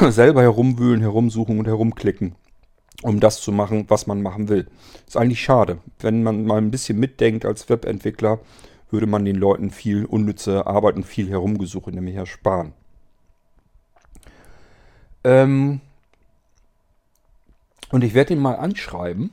selber 0.10 0.42
herumwühlen, 0.42 1.00
herumsuchen 1.00 1.58
und 1.58 1.66
herumklicken, 1.66 2.34
um 3.02 3.20
das 3.20 3.40
zu 3.40 3.52
machen, 3.52 3.86
was 3.88 4.06
man 4.06 4.22
machen 4.22 4.48
will. 4.48 4.66
Ist 5.06 5.16
eigentlich 5.16 5.42
schade. 5.42 5.78
Wenn 5.98 6.22
man 6.22 6.44
mal 6.44 6.58
ein 6.58 6.70
bisschen 6.70 6.98
mitdenkt 6.98 7.44
als 7.44 7.68
Webentwickler, 7.68 8.40
würde 8.90 9.06
man 9.06 9.24
den 9.24 9.36
Leuten 9.36 9.70
viel 9.70 10.04
unnütze 10.04 10.66
Arbeit 10.66 10.96
und 10.96 11.04
viel 11.04 11.28
Herumgesuche 11.28 11.90
nämlich 11.90 12.16
ersparen. 12.16 12.72
Ähm 15.24 15.80
und 17.90 18.04
ich 18.04 18.14
werde 18.14 18.34
ihn 18.34 18.40
mal 18.40 18.56
anschreiben, 18.56 19.30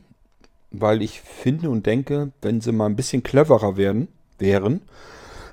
weil 0.72 1.02
ich 1.02 1.22
finde 1.22 1.70
und 1.70 1.86
denke, 1.86 2.32
wenn 2.42 2.62
sie 2.62 2.72
mal 2.72 2.86
ein 2.86 2.96
bisschen 2.96 3.24
cleverer 3.24 3.78
werden, 3.78 4.08
wären, 4.40 4.82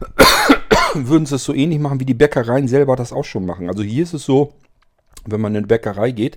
würden 0.95 1.27
sie 1.27 1.37
es 1.37 1.45
so 1.45 1.55
ähnlich 1.55 1.81
machen, 1.81 2.01
wie 2.01 2.05
die 2.05 2.15
Bäckereien 2.15 2.69
selber 2.69 2.97
das 2.97 3.13
auch 3.13 3.25
schon 3.25 3.47
machen. 3.47 3.69
Also 3.69 3.83
hier 3.83 4.03
ist 4.03 4.15
es 4.15 4.25
so, 4.25 4.55
wenn 5.27 5.41
man 5.41 5.53
in 5.53 5.59
eine 5.59 5.67
Bäckerei 5.67 6.11
geht, 6.11 6.37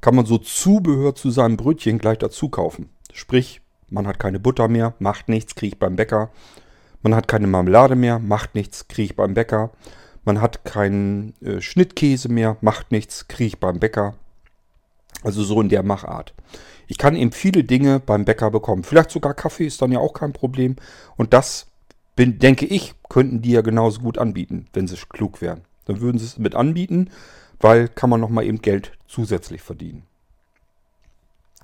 kann 0.00 0.14
man 0.14 0.26
so 0.26 0.38
Zubehör 0.38 1.14
zu 1.14 1.30
seinem 1.30 1.56
Brötchen 1.56 1.98
gleich 1.98 2.18
dazu 2.18 2.48
kaufen. 2.48 2.90
Sprich, 3.12 3.60
man 3.88 4.06
hat 4.06 4.18
keine 4.18 4.40
Butter 4.40 4.68
mehr, 4.68 4.94
macht 4.98 5.28
nichts, 5.28 5.54
kriege 5.54 5.74
ich 5.74 5.78
beim 5.78 5.96
Bäcker. 5.96 6.30
Man 7.02 7.14
hat 7.14 7.28
keine 7.28 7.46
Marmelade 7.46 7.96
mehr, 7.96 8.18
macht 8.18 8.54
nichts, 8.54 8.88
kriege 8.88 9.06
ich 9.06 9.16
beim 9.16 9.34
Bäcker. 9.34 9.70
Man 10.24 10.40
hat 10.40 10.64
keinen 10.64 11.34
äh, 11.40 11.60
Schnittkäse 11.60 12.28
mehr, 12.28 12.56
macht 12.60 12.90
nichts, 12.90 13.28
kriege 13.28 13.48
ich 13.48 13.60
beim 13.60 13.78
Bäcker. 13.78 14.14
Also 15.22 15.44
so 15.44 15.60
in 15.60 15.68
der 15.68 15.82
Machart. 15.82 16.34
Ich 16.88 16.98
kann 16.98 17.16
eben 17.16 17.32
viele 17.32 17.64
Dinge 17.64 18.00
beim 18.00 18.24
Bäcker 18.24 18.50
bekommen. 18.50 18.84
Vielleicht 18.84 19.10
sogar 19.10 19.34
Kaffee 19.34 19.66
ist 19.66 19.80
dann 19.82 19.92
ja 19.92 19.98
auch 19.98 20.12
kein 20.12 20.32
Problem. 20.32 20.76
Und 21.16 21.32
das, 21.32 21.66
bin, 22.16 22.38
denke 22.38 22.66
ich, 22.66 22.94
könnten 23.08 23.42
die 23.42 23.52
ja 23.52 23.60
genauso 23.60 24.00
gut 24.00 24.18
anbieten, 24.18 24.66
wenn 24.72 24.86
sie 24.86 24.96
klug 25.08 25.40
wären. 25.40 25.62
Dann 25.84 26.00
würden 26.00 26.18
sie 26.18 26.24
es 26.24 26.38
mit 26.38 26.54
anbieten 26.54 27.10
weil 27.60 27.88
kann 27.88 28.10
man 28.10 28.20
nochmal 28.20 28.44
eben 28.44 28.62
Geld 28.62 28.92
zusätzlich 29.06 29.62
verdienen. 29.62 30.04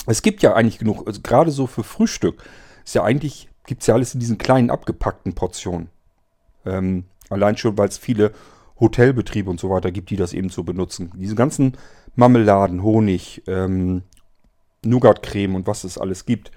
Es 0.06 0.22
gibt 0.22 0.42
ja 0.42 0.54
eigentlich 0.54 0.78
genug, 0.78 1.06
also 1.06 1.20
gerade 1.22 1.50
so 1.50 1.66
für 1.66 1.84
Frühstück, 1.84 2.42
ist 2.84 2.94
ja 2.94 3.04
eigentlich, 3.04 3.48
gibt 3.66 3.82
es 3.82 3.86
ja 3.86 3.94
alles 3.94 4.14
in 4.14 4.20
diesen 4.20 4.38
kleinen 4.38 4.70
abgepackten 4.70 5.34
Portionen. 5.34 5.90
Ähm, 6.64 7.04
allein 7.30 7.56
schon, 7.56 7.78
weil 7.78 7.88
es 7.88 7.98
viele 7.98 8.32
Hotelbetriebe 8.80 9.48
und 9.48 9.60
so 9.60 9.70
weiter 9.70 9.92
gibt, 9.92 10.10
die 10.10 10.16
das 10.16 10.32
eben 10.32 10.48
so 10.48 10.64
benutzen. 10.64 11.12
Diese 11.14 11.36
ganzen 11.36 11.76
Marmeladen, 12.16 12.82
Honig, 12.82 13.42
ähm, 13.46 14.02
Nougatcreme 14.84 15.54
und 15.54 15.66
was 15.66 15.84
es 15.84 15.98
alles 15.98 16.26
gibt. 16.26 16.50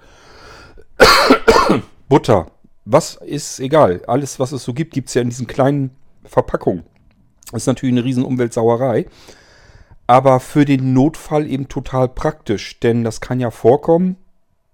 Butter, 2.08 2.50
was 2.84 3.16
ist 3.16 3.60
egal. 3.60 4.02
Alles, 4.06 4.40
was 4.40 4.52
es 4.52 4.64
so 4.64 4.74
gibt, 4.74 4.92
gibt 4.92 5.08
es 5.08 5.14
ja 5.14 5.22
in 5.22 5.28
diesen 5.28 5.46
kleinen 5.46 5.90
Verpackungen. 6.24 6.84
Ist 7.52 7.66
natürlich 7.66 7.92
eine 7.94 8.04
riesen 8.04 8.24
Umweltsauerei. 8.24 9.06
aber 10.06 10.40
für 10.40 10.64
den 10.64 10.92
Notfall 10.92 11.50
eben 11.50 11.68
total 11.68 12.08
praktisch, 12.08 12.78
denn 12.80 13.02
das 13.04 13.20
kann 13.20 13.40
ja 13.40 13.50
vorkommen. 13.50 14.16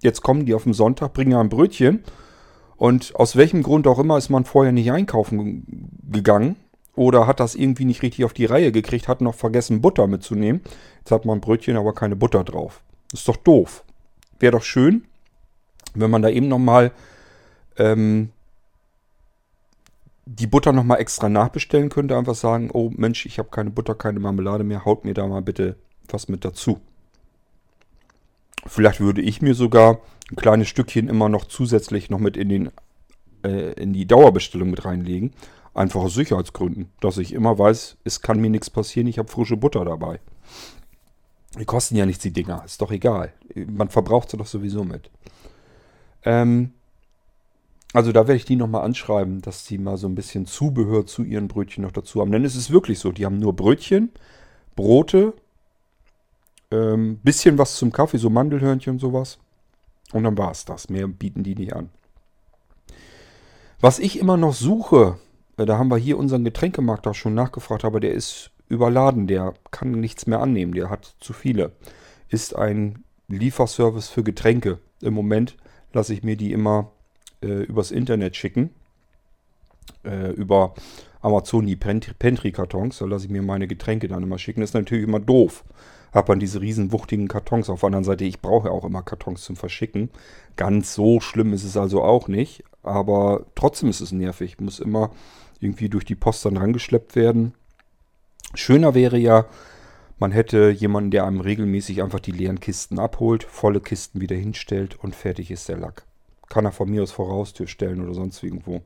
Jetzt 0.02 0.22
kommen 0.22 0.44
die 0.44 0.54
auf 0.54 0.64
dem 0.64 0.74
Sonntag, 0.74 1.14
bringen 1.14 1.34
ein 1.34 1.48
Brötchen 1.48 2.04
und 2.76 3.14
aus 3.16 3.36
welchem 3.36 3.62
Grund 3.62 3.86
auch 3.86 3.98
immer 3.98 4.18
ist 4.18 4.28
man 4.28 4.44
vorher 4.44 4.72
nicht 4.72 4.90
einkaufen 4.92 5.98
gegangen 6.10 6.56
oder 6.94 7.26
hat 7.26 7.40
das 7.40 7.54
irgendwie 7.54 7.84
nicht 7.86 8.02
richtig 8.02 8.24
auf 8.24 8.34
die 8.34 8.44
Reihe 8.44 8.72
gekriegt, 8.72 9.08
hat 9.08 9.20
noch 9.20 9.34
vergessen 9.34 9.80
Butter 9.80 10.06
mitzunehmen. 10.06 10.60
Jetzt 10.98 11.12
hat 11.12 11.24
man 11.24 11.40
Brötchen, 11.40 11.76
aber 11.76 11.94
keine 11.94 12.16
Butter 12.16 12.44
drauf. 12.44 12.82
Ist 13.12 13.28
doch 13.28 13.36
doof. 13.36 13.84
Wäre 14.38 14.52
doch 14.52 14.62
schön, 14.62 15.04
wenn 15.94 16.10
man 16.10 16.22
da 16.22 16.28
eben 16.28 16.48
nochmal 16.48 16.90
ähm, 17.78 18.30
die 20.24 20.46
Butter 20.46 20.72
nochmal 20.72 21.00
extra 21.00 21.28
nachbestellen 21.28 21.88
könnte. 21.88 22.16
Einfach 22.16 22.34
sagen, 22.34 22.70
oh 22.72 22.90
Mensch, 22.94 23.26
ich 23.26 23.38
habe 23.38 23.50
keine 23.50 23.70
Butter, 23.70 23.94
keine 23.94 24.20
Marmelade 24.20 24.64
mehr, 24.64 24.84
haut 24.84 25.04
mir 25.04 25.14
da 25.14 25.26
mal 25.26 25.42
bitte 25.42 25.76
was 26.08 26.28
mit 26.28 26.44
dazu. 26.44 26.80
Vielleicht 28.66 29.00
würde 29.00 29.20
ich 29.20 29.42
mir 29.42 29.54
sogar 29.54 30.00
ein 30.30 30.36
kleines 30.36 30.68
Stückchen 30.68 31.08
immer 31.08 31.28
noch 31.28 31.46
zusätzlich 31.46 32.10
noch 32.10 32.20
mit 32.20 32.36
in, 32.36 32.48
den, 32.48 32.70
äh, 33.44 33.72
in 33.72 33.92
die 33.92 34.06
Dauerbestellung 34.06 34.70
mit 34.70 34.84
reinlegen. 34.84 35.32
Einfach 35.74 36.02
aus 36.02 36.14
Sicherheitsgründen, 36.14 36.90
dass 37.00 37.18
ich 37.18 37.32
immer 37.32 37.58
weiß, 37.58 37.96
es 38.04 38.20
kann 38.20 38.40
mir 38.40 38.50
nichts 38.50 38.68
passieren, 38.70 39.08
ich 39.08 39.18
habe 39.18 39.30
frische 39.30 39.56
Butter 39.56 39.84
dabei. 39.84 40.20
Die 41.58 41.64
kosten 41.64 41.96
ja 41.96 42.06
nichts, 42.06 42.22
die 42.22 42.32
Dinger, 42.32 42.62
ist 42.64 42.80
doch 42.80 42.90
egal. 42.90 43.32
Man 43.54 43.88
verbraucht 43.88 44.30
sie 44.30 44.36
doch 44.36 44.46
sowieso 44.46 44.84
mit. 44.84 45.10
Ähm, 46.24 46.72
also 47.92 48.12
da 48.12 48.20
werde 48.20 48.36
ich 48.36 48.44
die 48.44 48.56
nochmal 48.56 48.84
anschreiben, 48.84 49.42
dass 49.42 49.66
sie 49.66 49.78
mal 49.78 49.96
so 49.96 50.06
ein 50.06 50.14
bisschen 50.14 50.46
Zubehör 50.46 51.06
zu 51.06 51.22
ihren 51.22 51.48
Brötchen 51.48 51.82
noch 51.82 51.92
dazu 51.92 52.20
haben. 52.20 52.32
Denn 52.32 52.44
es 52.44 52.56
ist 52.56 52.70
wirklich 52.70 52.98
so, 52.98 53.12
die 53.12 53.26
haben 53.26 53.38
nur 53.38 53.54
Brötchen, 53.54 54.10
Brote, 54.74 55.34
ähm, 56.70 57.18
bisschen 57.22 57.58
was 57.58 57.76
zum 57.76 57.92
Kaffee, 57.92 58.18
so 58.18 58.30
Mandelhörnchen 58.30 58.94
und 58.94 58.98
sowas. 58.98 59.38
Und 60.12 60.24
dann 60.24 60.38
war 60.38 60.50
es 60.50 60.64
das. 60.64 60.88
Mehr 60.88 61.06
bieten 61.06 61.42
die 61.42 61.54
nicht 61.54 61.74
an. 61.74 61.90
Was 63.80 63.98
ich 63.98 64.18
immer 64.18 64.36
noch 64.36 64.54
suche, 64.54 65.18
äh, 65.58 65.66
da 65.66 65.76
haben 65.76 65.90
wir 65.90 65.98
hier 65.98 66.18
unseren 66.18 66.44
Getränkemarkt 66.44 67.06
auch 67.06 67.14
schon 67.14 67.34
nachgefragt, 67.34 67.84
aber 67.84 68.00
der 68.00 68.12
ist 68.12 68.50
überladen, 68.68 69.26
der 69.26 69.52
kann 69.70 69.90
nichts 69.92 70.26
mehr 70.26 70.40
annehmen, 70.40 70.72
der 70.72 70.88
hat 70.88 71.14
zu 71.20 71.34
viele. 71.34 71.72
Ist 72.28 72.56
ein 72.56 73.04
Lieferservice 73.28 74.08
für 74.08 74.22
Getränke. 74.22 74.78
Im 75.02 75.12
Moment 75.12 75.56
lasse 75.92 76.14
ich 76.14 76.22
mir 76.22 76.36
die 76.36 76.52
immer 76.52 76.90
äh, 77.42 77.62
übers 77.62 77.90
Internet 77.90 78.36
schicken. 78.36 78.70
Äh, 80.04 80.32
über 80.32 80.74
die 81.22 81.76
Pantry-Kartons. 81.76 82.98
Da 82.98 83.04
lasse 83.06 83.26
ich 83.26 83.30
mir 83.30 83.42
meine 83.42 83.68
Getränke 83.68 84.08
dann 84.08 84.22
immer 84.22 84.38
schicken. 84.38 84.60
Das 84.60 84.70
ist 84.70 84.74
natürlich 84.74 85.04
immer 85.04 85.20
doof. 85.20 85.64
Hat 86.12 86.28
man 86.28 86.40
diese 86.40 86.60
riesen 86.60 86.92
wuchtigen 86.92 87.28
Kartons. 87.28 87.70
Auf 87.70 87.80
der 87.80 87.86
anderen 87.88 88.04
Seite, 88.04 88.24
ich 88.24 88.40
brauche 88.40 88.68
ja 88.68 88.74
auch 88.74 88.84
immer 88.84 89.02
Kartons 89.02 89.44
zum 89.44 89.56
Verschicken. 89.56 90.10
Ganz 90.56 90.94
so 90.94 91.20
schlimm 91.20 91.52
ist 91.52 91.64
es 91.64 91.76
also 91.76 92.02
auch 92.02 92.28
nicht. 92.28 92.64
Aber 92.82 93.46
trotzdem 93.54 93.88
ist 93.88 94.00
es 94.00 94.12
nervig. 94.12 94.60
Muss 94.60 94.80
immer 94.80 95.10
irgendwie 95.60 95.88
durch 95.88 96.04
die 96.04 96.16
Post 96.16 96.44
dann 96.44 96.56
rangeschleppt 96.56 97.14
werden. 97.14 97.54
Schöner 98.54 98.94
wäre 98.94 99.16
ja, 99.16 99.46
man 100.18 100.32
hätte 100.32 100.70
jemanden, 100.70 101.10
der 101.10 101.24
einem 101.24 101.40
regelmäßig 101.40 102.02
einfach 102.02 102.20
die 102.20 102.32
leeren 102.32 102.60
Kisten 102.60 102.98
abholt, 102.98 103.44
volle 103.44 103.80
Kisten 103.80 104.20
wieder 104.20 104.36
hinstellt 104.36 104.98
und 105.02 105.14
fertig 105.14 105.50
ist 105.50 105.68
der 105.68 105.78
Lack. 105.78 106.04
Kann 106.52 106.66
er 106.66 106.72
von 106.72 106.90
mir 106.90 107.02
aus 107.02 107.12
vor 107.12 107.30
Haustür 107.30 107.66
stellen 107.66 108.04
oder 108.04 108.12
sonst 108.12 108.42
irgendwo. 108.42 108.82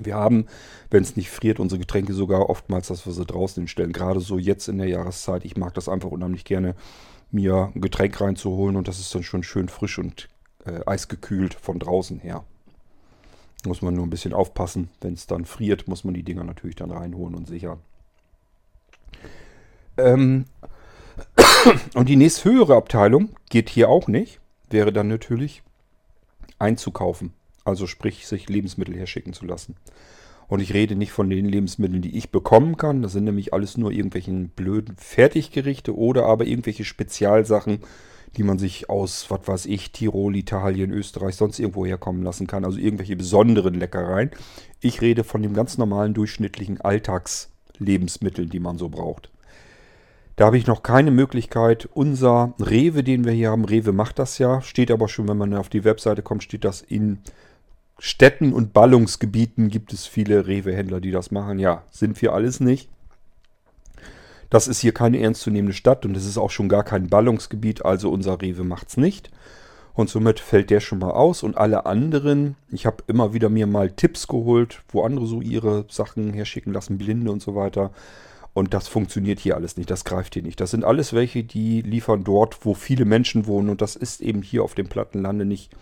Wir 0.00 0.14
haben, 0.14 0.46
wenn 0.88 1.02
es 1.02 1.16
nicht 1.16 1.28
friert, 1.28 1.58
unsere 1.58 1.80
Getränke 1.80 2.14
sogar 2.14 2.48
oftmals, 2.48 2.86
dass 2.86 3.06
wir 3.06 3.12
sie 3.12 3.26
draußen 3.26 3.60
hinstellen. 3.62 3.92
Gerade 3.92 4.20
so 4.20 4.38
jetzt 4.38 4.68
in 4.68 4.78
der 4.78 4.86
Jahreszeit. 4.86 5.44
Ich 5.44 5.56
mag 5.56 5.74
das 5.74 5.88
einfach 5.88 6.12
unheimlich 6.12 6.44
gerne, 6.44 6.76
mir 7.32 7.72
ein 7.74 7.80
Getränk 7.80 8.20
reinzuholen 8.20 8.76
und 8.76 8.86
das 8.86 9.00
ist 9.00 9.12
dann 9.12 9.24
schon 9.24 9.42
schön 9.42 9.68
frisch 9.68 9.98
und 9.98 10.28
äh, 10.64 10.78
eisgekühlt 10.86 11.54
von 11.54 11.80
draußen 11.80 12.20
her. 12.20 12.44
Muss 13.66 13.82
man 13.82 13.94
nur 13.94 14.06
ein 14.06 14.10
bisschen 14.10 14.32
aufpassen. 14.32 14.90
Wenn 15.00 15.14
es 15.14 15.26
dann 15.26 15.46
friert, 15.46 15.88
muss 15.88 16.04
man 16.04 16.14
die 16.14 16.22
Dinger 16.22 16.44
natürlich 16.44 16.76
dann 16.76 16.92
reinholen 16.92 17.34
und 17.34 17.48
sichern. 17.48 17.80
Ähm 19.96 20.44
und 21.94 22.08
die 22.08 22.14
nächsthöhere 22.14 22.76
Abteilung 22.76 23.30
geht 23.50 23.70
hier 23.70 23.88
auch 23.88 24.06
nicht. 24.06 24.38
Wäre 24.70 24.92
dann 24.92 25.08
natürlich 25.08 25.64
einzukaufen. 26.58 27.32
Also 27.64 27.86
sprich, 27.86 28.26
sich 28.26 28.48
Lebensmittel 28.48 28.96
herschicken 28.96 29.32
zu 29.32 29.46
lassen. 29.46 29.76
Und 30.48 30.60
ich 30.60 30.74
rede 30.74 30.94
nicht 30.94 31.12
von 31.12 31.30
den 31.30 31.46
Lebensmitteln, 31.46 32.02
die 32.02 32.16
ich 32.16 32.30
bekommen 32.30 32.76
kann. 32.76 33.02
Das 33.02 33.12
sind 33.12 33.24
nämlich 33.24 33.54
alles 33.54 33.76
nur 33.76 33.90
irgendwelchen 33.90 34.50
blöden 34.50 34.96
Fertiggerichte 34.96 35.96
oder 35.96 36.26
aber 36.26 36.44
irgendwelche 36.46 36.84
Spezialsachen, 36.84 37.78
die 38.36 38.42
man 38.42 38.58
sich 38.58 38.90
aus, 38.90 39.30
was 39.30 39.48
weiß 39.48 39.66
ich, 39.66 39.92
Tirol, 39.92 40.36
Italien, 40.36 40.90
Österreich, 40.90 41.36
sonst 41.36 41.58
irgendwo 41.58 41.86
herkommen 41.86 42.22
lassen 42.22 42.46
kann. 42.46 42.64
Also 42.64 42.78
irgendwelche 42.78 43.16
besonderen 43.16 43.74
Leckereien. 43.74 44.30
Ich 44.80 45.00
rede 45.00 45.24
von 45.24 45.42
dem 45.42 45.54
ganz 45.54 45.78
normalen, 45.78 46.12
durchschnittlichen 46.12 46.80
Alltagslebensmitteln, 46.80 48.50
die 48.50 48.60
man 48.60 48.76
so 48.76 48.90
braucht. 48.90 49.30
Da 50.36 50.46
habe 50.46 50.58
ich 50.58 50.66
noch 50.66 50.82
keine 50.82 51.10
Möglichkeit. 51.10 51.88
Unser 51.92 52.54
Rewe, 52.58 53.04
den 53.04 53.24
wir 53.24 53.32
hier 53.32 53.50
haben, 53.50 53.64
Rewe 53.64 53.92
macht 53.92 54.18
das 54.18 54.38
ja, 54.38 54.60
steht 54.62 54.90
aber 54.90 55.08
schon, 55.08 55.28
wenn 55.28 55.38
man 55.38 55.54
auf 55.54 55.68
die 55.68 55.84
Webseite 55.84 56.22
kommt, 56.22 56.42
steht 56.42 56.64
das 56.64 56.82
in 56.82 57.20
Städten 57.98 58.52
und 58.52 58.72
Ballungsgebieten 58.72 59.68
gibt 59.68 59.92
es 59.92 60.06
viele 60.06 60.48
Rewe-Händler, 60.48 61.00
die 61.00 61.12
das 61.12 61.30
machen. 61.30 61.58
Ja, 61.60 61.84
sind 61.90 62.20
wir 62.20 62.32
alles 62.32 62.58
nicht. 62.58 62.88
Das 64.50 64.68
ist 64.68 64.80
hier 64.80 64.92
keine 64.92 65.20
ernstzunehmende 65.20 65.74
Stadt 65.74 66.04
und 66.04 66.16
es 66.16 66.26
ist 66.26 66.38
auch 66.38 66.50
schon 66.50 66.68
gar 66.68 66.84
kein 66.84 67.08
Ballungsgebiet, 67.08 67.84
also 67.84 68.10
unser 68.10 68.40
Rewe 68.40 68.64
macht 68.64 68.88
es 68.88 68.96
nicht. 68.96 69.30
Und 69.94 70.10
somit 70.10 70.40
fällt 70.40 70.70
der 70.70 70.80
schon 70.80 70.98
mal 70.98 71.12
aus. 71.12 71.44
Und 71.44 71.56
alle 71.56 71.86
anderen, 71.86 72.56
ich 72.70 72.84
habe 72.84 73.04
immer 73.06 73.32
wieder 73.32 73.48
mir 73.48 73.68
mal 73.68 73.92
Tipps 73.92 74.26
geholt, 74.26 74.82
wo 74.88 75.04
andere 75.04 75.26
so 75.26 75.40
ihre 75.40 75.86
Sachen 75.88 76.32
herschicken 76.32 76.72
lassen, 76.72 76.98
Blinde 76.98 77.30
und 77.30 77.40
so 77.40 77.54
weiter. 77.54 77.92
Und 78.54 78.72
das 78.72 78.86
funktioniert 78.86 79.40
hier 79.40 79.56
alles 79.56 79.76
nicht, 79.76 79.90
das 79.90 80.04
greift 80.04 80.34
hier 80.34 80.42
nicht. 80.42 80.60
Das 80.60 80.70
sind 80.70 80.84
alles 80.84 81.12
welche, 81.12 81.42
die 81.42 81.82
liefern 81.82 82.22
dort, 82.22 82.64
wo 82.64 82.74
viele 82.74 83.04
Menschen 83.04 83.46
wohnen. 83.46 83.68
Und 83.68 83.82
das 83.82 83.96
ist 83.96 84.20
eben 84.20 84.42
hier 84.42 84.62
auf 84.62 84.74
dem 84.74 84.88
Plattenlande 84.88 85.44
nicht 85.44 85.72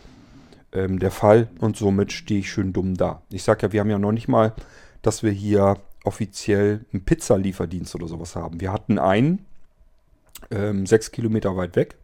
ähm, 0.73 0.99
der 0.99 1.11
Fall 1.11 1.49
und 1.61 1.77
somit 1.77 2.13
stehe 2.13 2.41
ich 2.41 2.51
schön 2.51 2.73
dumm 2.73 2.97
da. 2.97 3.23
Ich 3.31 3.43
sage 3.43 3.67
ja, 3.67 3.73
wir 3.73 3.81
haben 3.81 3.91
ja 3.91 3.99
noch 3.99 4.13
nicht 4.13 4.29
mal, 4.29 4.55
dass 5.03 5.23
wir 5.23 5.31
hier 5.31 5.77
offiziell 6.05 6.85
einen 6.93 7.05
Pizzalieferdienst 7.05 7.95
oder 7.95 8.09
sowas 8.09 8.35
haben. 8.37 8.61
Wir 8.61 8.73
hatten 8.73 8.99
einen, 8.99 9.45
ähm, 10.51 10.87
sechs 10.87 11.11
Kilometer 11.11 11.57
weit 11.57 11.77
weg. 11.77 11.97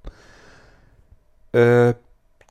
Äh, 1.53 1.95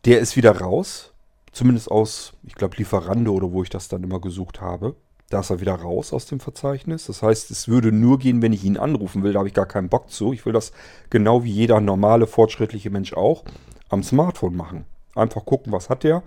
der 0.06 0.20
ist 0.20 0.36
wieder 0.36 0.60
raus. 0.60 1.14
Zumindest 1.52 1.90
aus, 1.90 2.34
ich 2.44 2.56
glaube, 2.56 2.78
Lieferando 2.78 3.34
oder 3.34 3.52
wo 3.52 3.64
ich 3.64 3.70
das 3.70 3.88
dann 3.88 4.04
immer 4.04 4.20
gesucht 4.20 4.62
habe. 4.62 4.96
Da 5.30 5.42
ist 5.42 5.50
er 5.50 5.60
wieder 5.60 5.76
raus 5.76 6.14
aus 6.14 6.26
dem 6.26 6.40
Verzeichnis. 6.40 7.08
Das 7.08 7.22
heißt, 7.22 7.52
es 7.52 7.68
würde 7.68 7.92
nur 7.92 8.18
gehen, 8.18 8.42
wenn 8.42 8.54
ich 8.54 8.64
ihn 8.64 8.78
anrufen 8.78 9.24
will. 9.24 9.34
Da 9.34 9.40
habe 9.40 9.50
ich 9.50 9.54
gar 9.54 9.66
keinen 9.66 9.90
Bock 9.90 10.10
zu. 10.10 10.32
Ich 10.32 10.46
will 10.46 10.54
das 10.54 10.72
genau 11.10 11.44
wie 11.44 11.52
jeder 11.52 11.82
normale, 11.82 12.28
fortschrittliche 12.28 12.90
Mensch 12.90 13.14
auch 13.14 13.44
am 13.90 14.04
Smartphone 14.04 14.56
machen. 14.56 14.86
Einfach 15.16 15.46
gucken, 15.46 15.74
was 15.74 15.90
hat 15.90 16.04
der. 16.04 16.24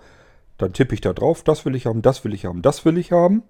Dann 0.58 0.74
tippe 0.74 0.94
ich 0.94 1.00
da 1.00 1.14
drauf, 1.14 1.42
das 1.42 1.64
will 1.64 1.74
ich 1.74 1.86
haben, 1.86 2.02
das 2.02 2.22
will 2.24 2.34
ich 2.34 2.44
haben, 2.44 2.60
das 2.60 2.84
will 2.84 2.98
ich 2.98 3.12
haben. 3.12 3.42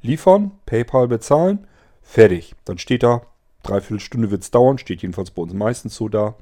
Liefern, 0.00 0.52
PayPal 0.64 1.08
bezahlen, 1.08 1.66
fertig. 2.02 2.54
Dann 2.64 2.78
steht 2.78 3.02
da, 3.02 3.22
dreiviertel 3.62 4.00
Stunde 4.00 4.30
wird 4.30 4.42
es 4.42 4.50
dauern, 4.50 4.78
steht 4.78 5.02
jedenfalls 5.02 5.30
bei 5.30 5.42
uns 5.42 5.52
meistens 5.52 5.94
so 5.94 6.08
da. 6.08 6.34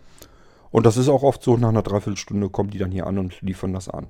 Und 0.70 0.86
das 0.86 0.96
ist 0.96 1.08
auch 1.08 1.24
oft 1.24 1.42
so, 1.42 1.56
nach 1.56 1.70
einer 1.70 1.82
Dreiviertelstunde 1.82 2.50
kommen 2.50 2.70
die 2.70 2.78
dann 2.78 2.92
hier 2.92 3.08
an 3.08 3.18
und 3.18 3.40
liefern 3.42 3.72
das 3.72 3.88
an. 3.88 4.06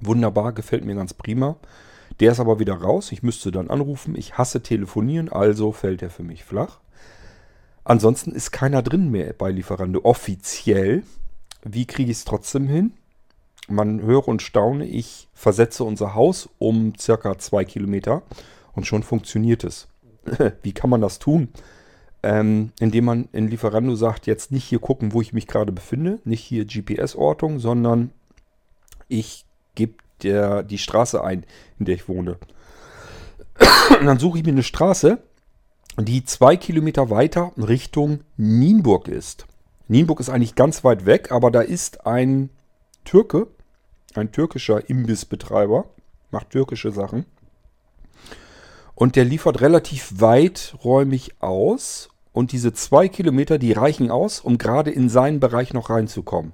Wunderbar, 0.00 0.52
gefällt 0.52 0.84
mir 0.84 0.94
ganz 0.94 1.12
prima. 1.12 1.56
Der 2.20 2.32
ist 2.32 2.40
aber 2.40 2.58
wieder 2.58 2.74
raus. 2.74 3.12
Ich 3.12 3.22
müsste 3.22 3.50
dann 3.50 3.70
anrufen. 3.70 4.16
Ich 4.16 4.36
hasse 4.38 4.62
telefonieren, 4.62 5.28
also 5.28 5.72
fällt 5.72 6.02
er 6.02 6.10
für 6.10 6.24
mich 6.24 6.44
flach. 6.44 6.80
Ansonsten 7.84 8.32
ist 8.32 8.50
keiner 8.50 8.82
drin 8.82 9.10
mehr 9.10 9.32
bei 9.32 9.50
Lieferando 9.50 10.00
offiziell. 10.04 11.04
Wie 11.64 11.86
kriege 11.86 12.10
ich 12.10 12.18
es 12.18 12.24
trotzdem 12.24 12.66
hin? 12.66 12.92
Man 13.68 14.02
höre 14.02 14.28
und 14.28 14.42
staune, 14.42 14.86
ich 14.86 15.28
versetze 15.34 15.84
unser 15.84 16.14
Haus 16.14 16.48
um 16.58 16.94
circa 16.98 17.38
zwei 17.38 17.64
Kilometer 17.64 18.22
und 18.74 18.86
schon 18.86 19.02
funktioniert 19.02 19.64
es. 19.64 19.88
Wie 20.62 20.72
kann 20.72 20.90
man 20.90 21.00
das 21.00 21.18
tun? 21.18 21.48
Ähm, 22.22 22.72
indem 22.80 23.04
man 23.04 23.28
in 23.32 23.48
Lieferando 23.48 23.94
sagt, 23.94 24.26
jetzt 24.26 24.50
nicht 24.50 24.64
hier 24.64 24.80
gucken, 24.80 25.12
wo 25.12 25.20
ich 25.20 25.32
mich 25.32 25.46
gerade 25.46 25.72
befinde, 25.72 26.18
nicht 26.24 26.42
hier 26.42 26.64
GPS-Ortung, 26.64 27.58
sondern 27.58 28.10
ich 29.06 29.44
gebe 29.74 29.94
die 30.22 30.78
Straße 30.78 31.22
ein, 31.22 31.44
in 31.78 31.86
der 31.86 31.94
ich 31.94 32.08
wohne. 32.08 32.38
Und 33.98 34.06
dann 34.06 34.18
suche 34.18 34.38
ich 34.38 34.44
mir 34.44 34.52
eine 34.52 34.62
Straße, 34.62 35.18
die 35.98 36.24
zwei 36.24 36.56
Kilometer 36.56 37.10
weiter 37.10 37.52
Richtung 37.56 38.20
Nienburg 38.36 39.08
ist. 39.08 39.46
Nienburg 39.88 40.20
ist 40.20 40.28
eigentlich 40.28 40.54
ganz 40.54 40.84
weit 40.84 41.06
weg, 41.06 41.32
aber 41.32 41.50
da 41.50 41.60
ist 41.60 42.06
ein 42.06 42.50
Türke, 43.04 43.48
ein 44.14 44.30
türkischer 44.32 44.88
Imbissbetreiber, 44.88 45.86
macht 46.30 46.50
türkische 46.50 46.92
Sachen. 46.92 47.24
Und 48.94 49.16
der 49.16 49.24
liefert 49.24 49.60
relativ 49.60 50.20
weiträumig 50.20 51.40
aus. 51.40 52.10
Und 52.32 52.52
diese 52.52 52.72
zwei 52.72 53.08
Kilometer, 53.08 53.58
die 53.58 53.72
reichen 53.72 54.10
aus, 54.10 54.40
um 54.40 54.58
gerade 54.58 54.90
in 54.90 55.08
seinen 55.08 55.40
Bereich 55.40 55.72
noch 55.72 55.88
reinzukommen. 55.90 56.52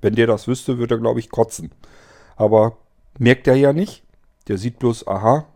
Wenn 0.00 0.14
der 0.14 0.26
das 0.26 0.46
wüsste, 0.46 0.78
würde 0.78 0.94
er, 0.94 1.00
glaube 1.00 1.20
ich, 1.20 1.30
kotzen. 1.30 1.72
Aber 2.36 2.76
merkt 3.18 3.46
er 3.46 3.56
ja 3.56 3.72
nicht. 3.72 4.02
Der 4.48 4.58
sieht 4.58 4.78
bloß, 4.78 5.06
aha, 5.06 5.46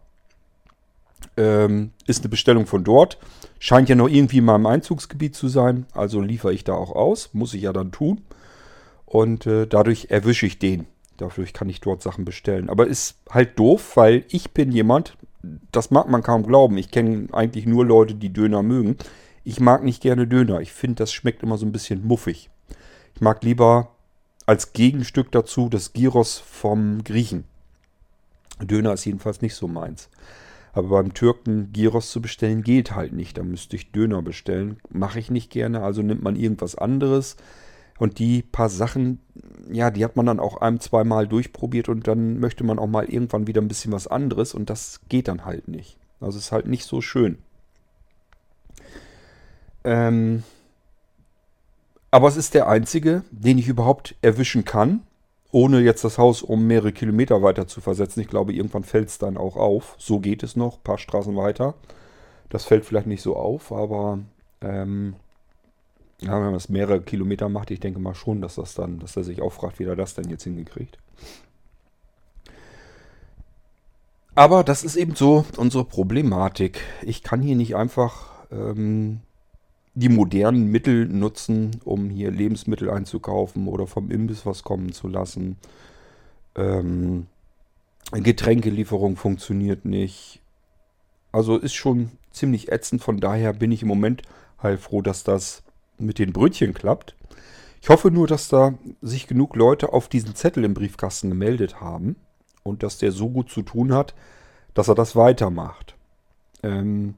ähm, 1.36 1.90
ist 2.06 2.22
eine 2.22 2.28
Bestellung 2.28 2.66
von 2.66 2.84
dort. 2.84 3.18
Scheint 3.58 3.88
ja 3.88 3.94
noch 3.94 4.08
irgendwie 4.08 4.38
in 4.38 4.44
meinem 4.44 4.66
Einzugsgebiet 4.66 5.34
zu 5.34 5.48
sein. 5.48 5.86
Also 5.92 6.20
liefere 6.20 6.52
ich 6.52 6.64
da 6.64 6.74
auch 6.74 6.92
aus. 6.92 7.30
Muss 7.32 7.54
ich 7.54 7.62
ja 7.62 7.72
dann 7.72 7.92
tun. 7.92 8.22
Und 9.06 9.46
äh, 9.46 9.66
dadurch 9.66 10.08
erwische 10.10 10.46
ich 10.46 10.58
den. 10.58 10.86
Dadurch 11.16 11.52
kann 11.52 11.68
ich 11.68 11.80
dort 11.80 12.02
Sachen 12.02 12.24
bestellen. 12.24 12.68
Aber 12.68 12.86
ist 12.86 13.16
halt 13.30 13.58
doof, 13.58 13.96
weil 13.96 14.24
ich 14.28 14.50
bin 14.52 14.72
jemand, 14.72 15.16
das 15.72 15.90
mag 15.90 16.08
man 16.08 16.22
kaum 16.22 16.44
glauben. 16.46 16.76
Ich 16.78 16.90
kenne 16.90 17.28
eigentlich 17.32 17.66
nur 17.66 17.84
Leute, 17.84 18.14
die 18.14 18.32
Döner 18.32 18.62
mögen. 18.62 18.96
Ich 19.44 19.60
mag 19.60 19.84
nicht 19.84 20.02
gerne 20.02 20.26
Döner. 20.26 20.60
Ich 20.60 20.72
finde, 20.72 20.96
das 20.96 21.12
schmeckt 21.12 21.42
immer 21.42 21.58
so 21.58 21.66
ein 21.66 21.72
bisschen 21.72 22.06
muffig. 22.06 22.50
Ich 23.14 23.20
mag 23.20 23.44
lieber 23.44 23.93
als 24.46 24.72
Gegenstück 24.72 25.32
dazu 25.32 25.68
das 25.68 25.92
Gyros 25.92 26.38
vom 26.38 27.02
Griechen. 27.04 27.44
Döner 28.60 28.92
ist 28.92 29.04
jedenfalls 29.04 29.42
nicht 29.42 29.54
so 29.54 29.68
meins. 29.68 30.08
Aber 30.72 30.88
beim 30.88 31.14
Türken 31.14 31.72
Gyros 31.72 32.10
zu 32.10 32.20
bestellen 32.20 32.62
geht 32.62 32.94
halt 32.94 33.12
nicht. 33.12 33.38
Da 33.38 33.44
müsste 33.44 33.76
ich 33.76 33.92
Döner 33.92 34.22
bestellen. 34.22 34.78
Mache 34.90 35.18
ich 35.18 35.30
nicht 35.30 35.50
gerne. 35.50 35.82
Also 35.82 36.02
nimmt 36.02 36.22
man 36.22 36.36
irgendwas 36.36 36.74
anderes. 36.74 37.36
Und 37.98 38.18
die 38.18 38.42
paar 38.42 38.68
Sachen, 38.68 39.20
ja, 39.70 39.90
die 39.90 40.04
hat 40.04 40.16
man 40.16 40.26
dann 40.26 40.40
auch 40.40 40.60
ein, 40.60 40.80
zweimal 40.80 41.28
durchprobiert 41.28 41.88
und 41.88 42.08
dann 42.08 42.40
möchte 42.40 42.64
man 42.64 42.80
auch 42.80 42.88
mal 42.88 43.04
irgendwann 43.04 43.46
wieder 43.46 43.62
ein 43.62 43.68
bisschen 43.68 43.92
was 43.92 44.08
anderes 44.08 44.52
und 44.52 44.68
das 44.68 45.00
geht 45.08 45.28
dann 45.28 45.44
halt 45.44 45.68
nicht. 45.68 45.96
Also 46.20 46.38
ist 46.38 46.50
halt 46.50 46.66
nicht 46.66 46.84
so 46.86 47.00
schön. 47.00 47.38
Ähm, 49.84 50.42
aber 52.14 52.28
es 52.28 52.36
ist 52.36 52.54
der 52.54 52.68
einzige, 52.68 53.24
den 53.32 53.58
ich 53.58 53.66
überhaupt 53.66 54.14
erwischen 54.22 54.64
kann, 54.64 55.02
ohne 55.50 55.80
jetzt 55.80 56.04
das 56.04 56.16
Haus 56.16 56.42
um 56.42 56.64
mehrere 56.64 56.92
Kilometer 56.92 57.42
weiter 57.42 57.66
zu 57.66 57.80
versetzen. 57.80 58.20
Ich 58.20 58.28
glaube, 58.28 58.52
irgendwann 58.52 58.84
fällt 58.84 59.08
es 59.08 59.18
dann 59.18 59.36
auch 59.36 59.56
auf. 59.56 59.96
So 59.98 60.20
geht 60.20 60.44
es 60.44 60.54
noch, 60.54 60.76
ein 60.76 60.84
paar 60.84 60.98
Straßen 60.98 61.34
weiter. 61.34 61.74
Das 62.50 62.66
fällt 62.66 62.84
vielleicht 62.84 63.08
nicht 63.08 63.20
so 63.20 63.34
auf, 63.34 63.72
aber 63.72 64.20
ähm, 64.60 65.16
ja, 66.20 66.34
wenn 66.34 66.44
man 66.44 66.54
es 66.54 66.68
mehrere 66.68 67.00
Kilometer 67.00 67.48
macht, 67.48 67.72
ich 67.72 67.80
denke 67.80 67.98
mal 67.98 68.14
schon, 68.14 68.40
dass 68.40 68.54
das 68.54 68.74
dann, 68.74 69.00
dass 69.00 69.16
er 69.16 69.24
sich 69.24 69.42
auch 69.42 69.52
fragt, 69.52 69.80
wie 69.80 69.84
er 69.84 69.96
das 69.96 70.14
denn 70.14 70.30
jetzt 70.30 70.44
hingekriegt. 70.44 70.98
Aber 74.36 74.62
das 74.62 74.84
ist 74.84 74.94
eben 74.94 75.16
so 75.16 75.44
unsere 75.56 75.84
Problematik. 75.84 76.80
Ich 77.02 77.24
kann 77.24 77.42
hier 77.42 77.56
nicht 77.56 77.74
einfach 77.74 78.28
ähm, 78.52 79.18
die 79.94 80.08
modernen 80.08 80.66
Mittel 80.70 81.06
nutzen, 81.06 81.80
um 81.84 82.10
hier 82.10 82.30
Lebensmittel 82.30 82.90
einzukaufen 82.90 83.68
oder 83.68 83.86
vom 83.86 84.10
Imbiss 84.10 84.44
was 84.44 84.64
kommen 84.64 84.92
zu 84.92 85.08
lassen. 85.08 85.56
Ähm, 86.56 87.26
Getränkelieferung 88.12 89.16
funktioniert 89.16 89.84
nicht. 89.84 90.40
Also 91.32 91.56
ist 91.56 91.74
schon 91.74 92.10
ziemlich 92.30 92.70
ätzend. 92.70 93.02
Von 93.02 93.18
daher 93.20 93.52
bin 93.52 93.72
ich 93.72 93.82
im 93.82 93.88
Moment 93.88 94.22
heilfroh, 94.62 95.02
dass 95.02 95.24
das 95.24 95.62
mit 95.98 96.18
den 96.18 96.32
Brötchen 96.32 96.74
klappt. 96.74 97.14
Ich 97.80 97.88
hoffe 97.88 98.10
nur, 98.10 98.26
dass 98.26 98.48
da 98.48 98.74
sich 99.02 99.26
genug 99.26 99.56
Leute 99.56 99.92
auf 99.92 100.08
diesen 100.08 100.34
Zettel 100.34 100.64
im 100.64 100.74
Briefkasten 100.74 101.28
gemeldet 101.28 101.80
haben 101.80 102.16
und 102.62 102.82
dass 102.82 102.98
der 102.98 103.12
so 103.12 103.28
gut 103.28 103.50
zu 103.50 103.62
tun 103.62 103.92
hat, 103.92 104.14
dass 104.72 104.88
er 104.88 104.94
das 104.94 105.14
weitermacht. 105.14 105.94
Ähm, 106.62 107.14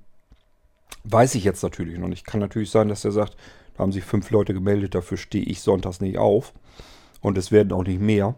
Weiß 1.08 1.34
ich 1.36 1.44
jetzt 1.44 1.62
natürlich 1.62 1.98
noch 1.98 2.08
nicht. 2.08 2.26
Kann 2.26 2.40
natürlich 2.40 2.70
sein, 2.70 2.88
dass 2.88 3.04
er 3.04 3.12
sagt, 3.12 3.36
da 3.74 3.82
haben 3.82 3.92
sich 3.92 4.04
fünf 4.04 4.30
Leute 4.30 4.54
gemeldet, 4.54 4.94
dafür 4.94 5.16
stehe 5.16 5.44
ich 5.44 5.60
sonntags 5.60 6.00
nicht 6.00 6.18
auf. 6.18 6.52
Und 7.20 7.38
es 7.38 7.52
werden 7.52 7.72
auch 7.72 7.84
nicht 7.84 8.00
mehr. 8.00 8.34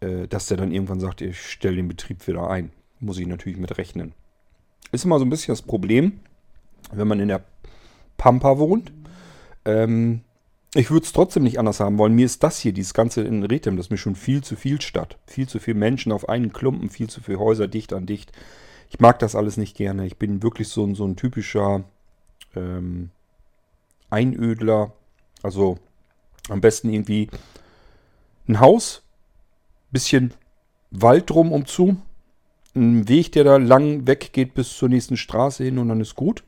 Äh, 0.00 0.28
dass 0.28 0.46
der 0.46 0.56
dann 0.56 0.72
irgendwann 0.72 1.00
sagt, 1.00 1.20
ich 1.20 1.40
stelle 1.40 1.76
den 1.76 1.88
Betrieb 1.88 2.26
wieder 2.26 2.48
ein. 2.48 2.70
Muss 3.00 3.18
ich 3.18 3.26
natürlich 3.26 3.58
mit 3.58 3.76
rechnen. 3.78 4.12
Ist 4.92 5.04
immer 5.04 5.18
so 5.18 5.24
ein 5.24 5.30
bisschen 5.30 5.52
das 5.52 5.62
Problem, 5.62 6.20
wenn 6.92 7.08
man 7.08 7.20
in 7.20 7.28
der 7.28 7.44
Pampa 8.16 8.58
wohnt. 8.58 8.92
Ähm, 9.64 10.22
ich 10.74 10.90
würde 10.90 11.04
es 11.04 11.12
trotzdem 11.12 11.42
nicht 11.42 11.58
anders 11.58 11.80
haben 11.80 11.98
wollen. 11.98 12.14
Mir 12.14 12.26
ist 12.26 12.42
das 12.42 12.58
hier, 12.58 12.72
dieses 12.72 12.94
ganze 12.94 13.22
in 13.22 13.42
Rethem, 13.42 13.76
das 13.76 13.86
ist 13.86 13.90
mir 13.90 13.98
schon 13.98 14.14
viel 14.14 14.42
zu 14.42 14.56
viel 14.56 14.80
Stadt. 14.80 15.18
Viel 15.26 15.48
zu 15.48 15.58
viele 15.58 15.78
Menschen 15.78 16.12
auf 16.12 16.28
einen 16.28 16.52
Klumpen, 16.52 16.90
viel 16.90 17.10
zu 17.10 17.20
viele 17.20 17.38
Häuser 17.38 17.68
dicht 17.68 17.92
an 17.92 18.06
dicht. 18.06 18.32
Ich 18.90 18.98
mag 18.98 19.20
das 19.20 19.36
alles 19.36 19.56
nicht 19.56 19.76
gerne. 19.76 20.04
Ich 20.04 20.16
bin 20.16 20.42
wirklich 20.42 20.68
so, 20.68 20.84
ein, 20.84 20.94
so 20.94 21.06
ein 21.06 21.16
typischer 21.16 21.84
ähm, 22.56 23.10
Einödler. 24.10 24.92
Also 25.42 25.78
am 26.48 26.60
besten 26.60 26.92
irgendwie 26.92 27.30
ein 28.48 28.58
Haus, 28.58 29.02
bisschen 29.92 30.34
Wald 30.90 31.30
drum 31.30 31.52
um 31.52 31.66
zu, 31.66 31.96
ein 32.74 33.08
Weg, 33.08 33.32
der 33.32 33.44
da 33.44 33.56
lang 33.56 34.08
weg 34.08 34.32
geht 34.32 34.54
bis 34.54 34.76
zur 34.76 34.88
nächsten 34.88 35.16
Straße 35.16 35.62
hin 35.62 35.78
und 35.78 35.88
dann 35.88 36.00
ist 36.00 36.16
gut. 36.16 36.42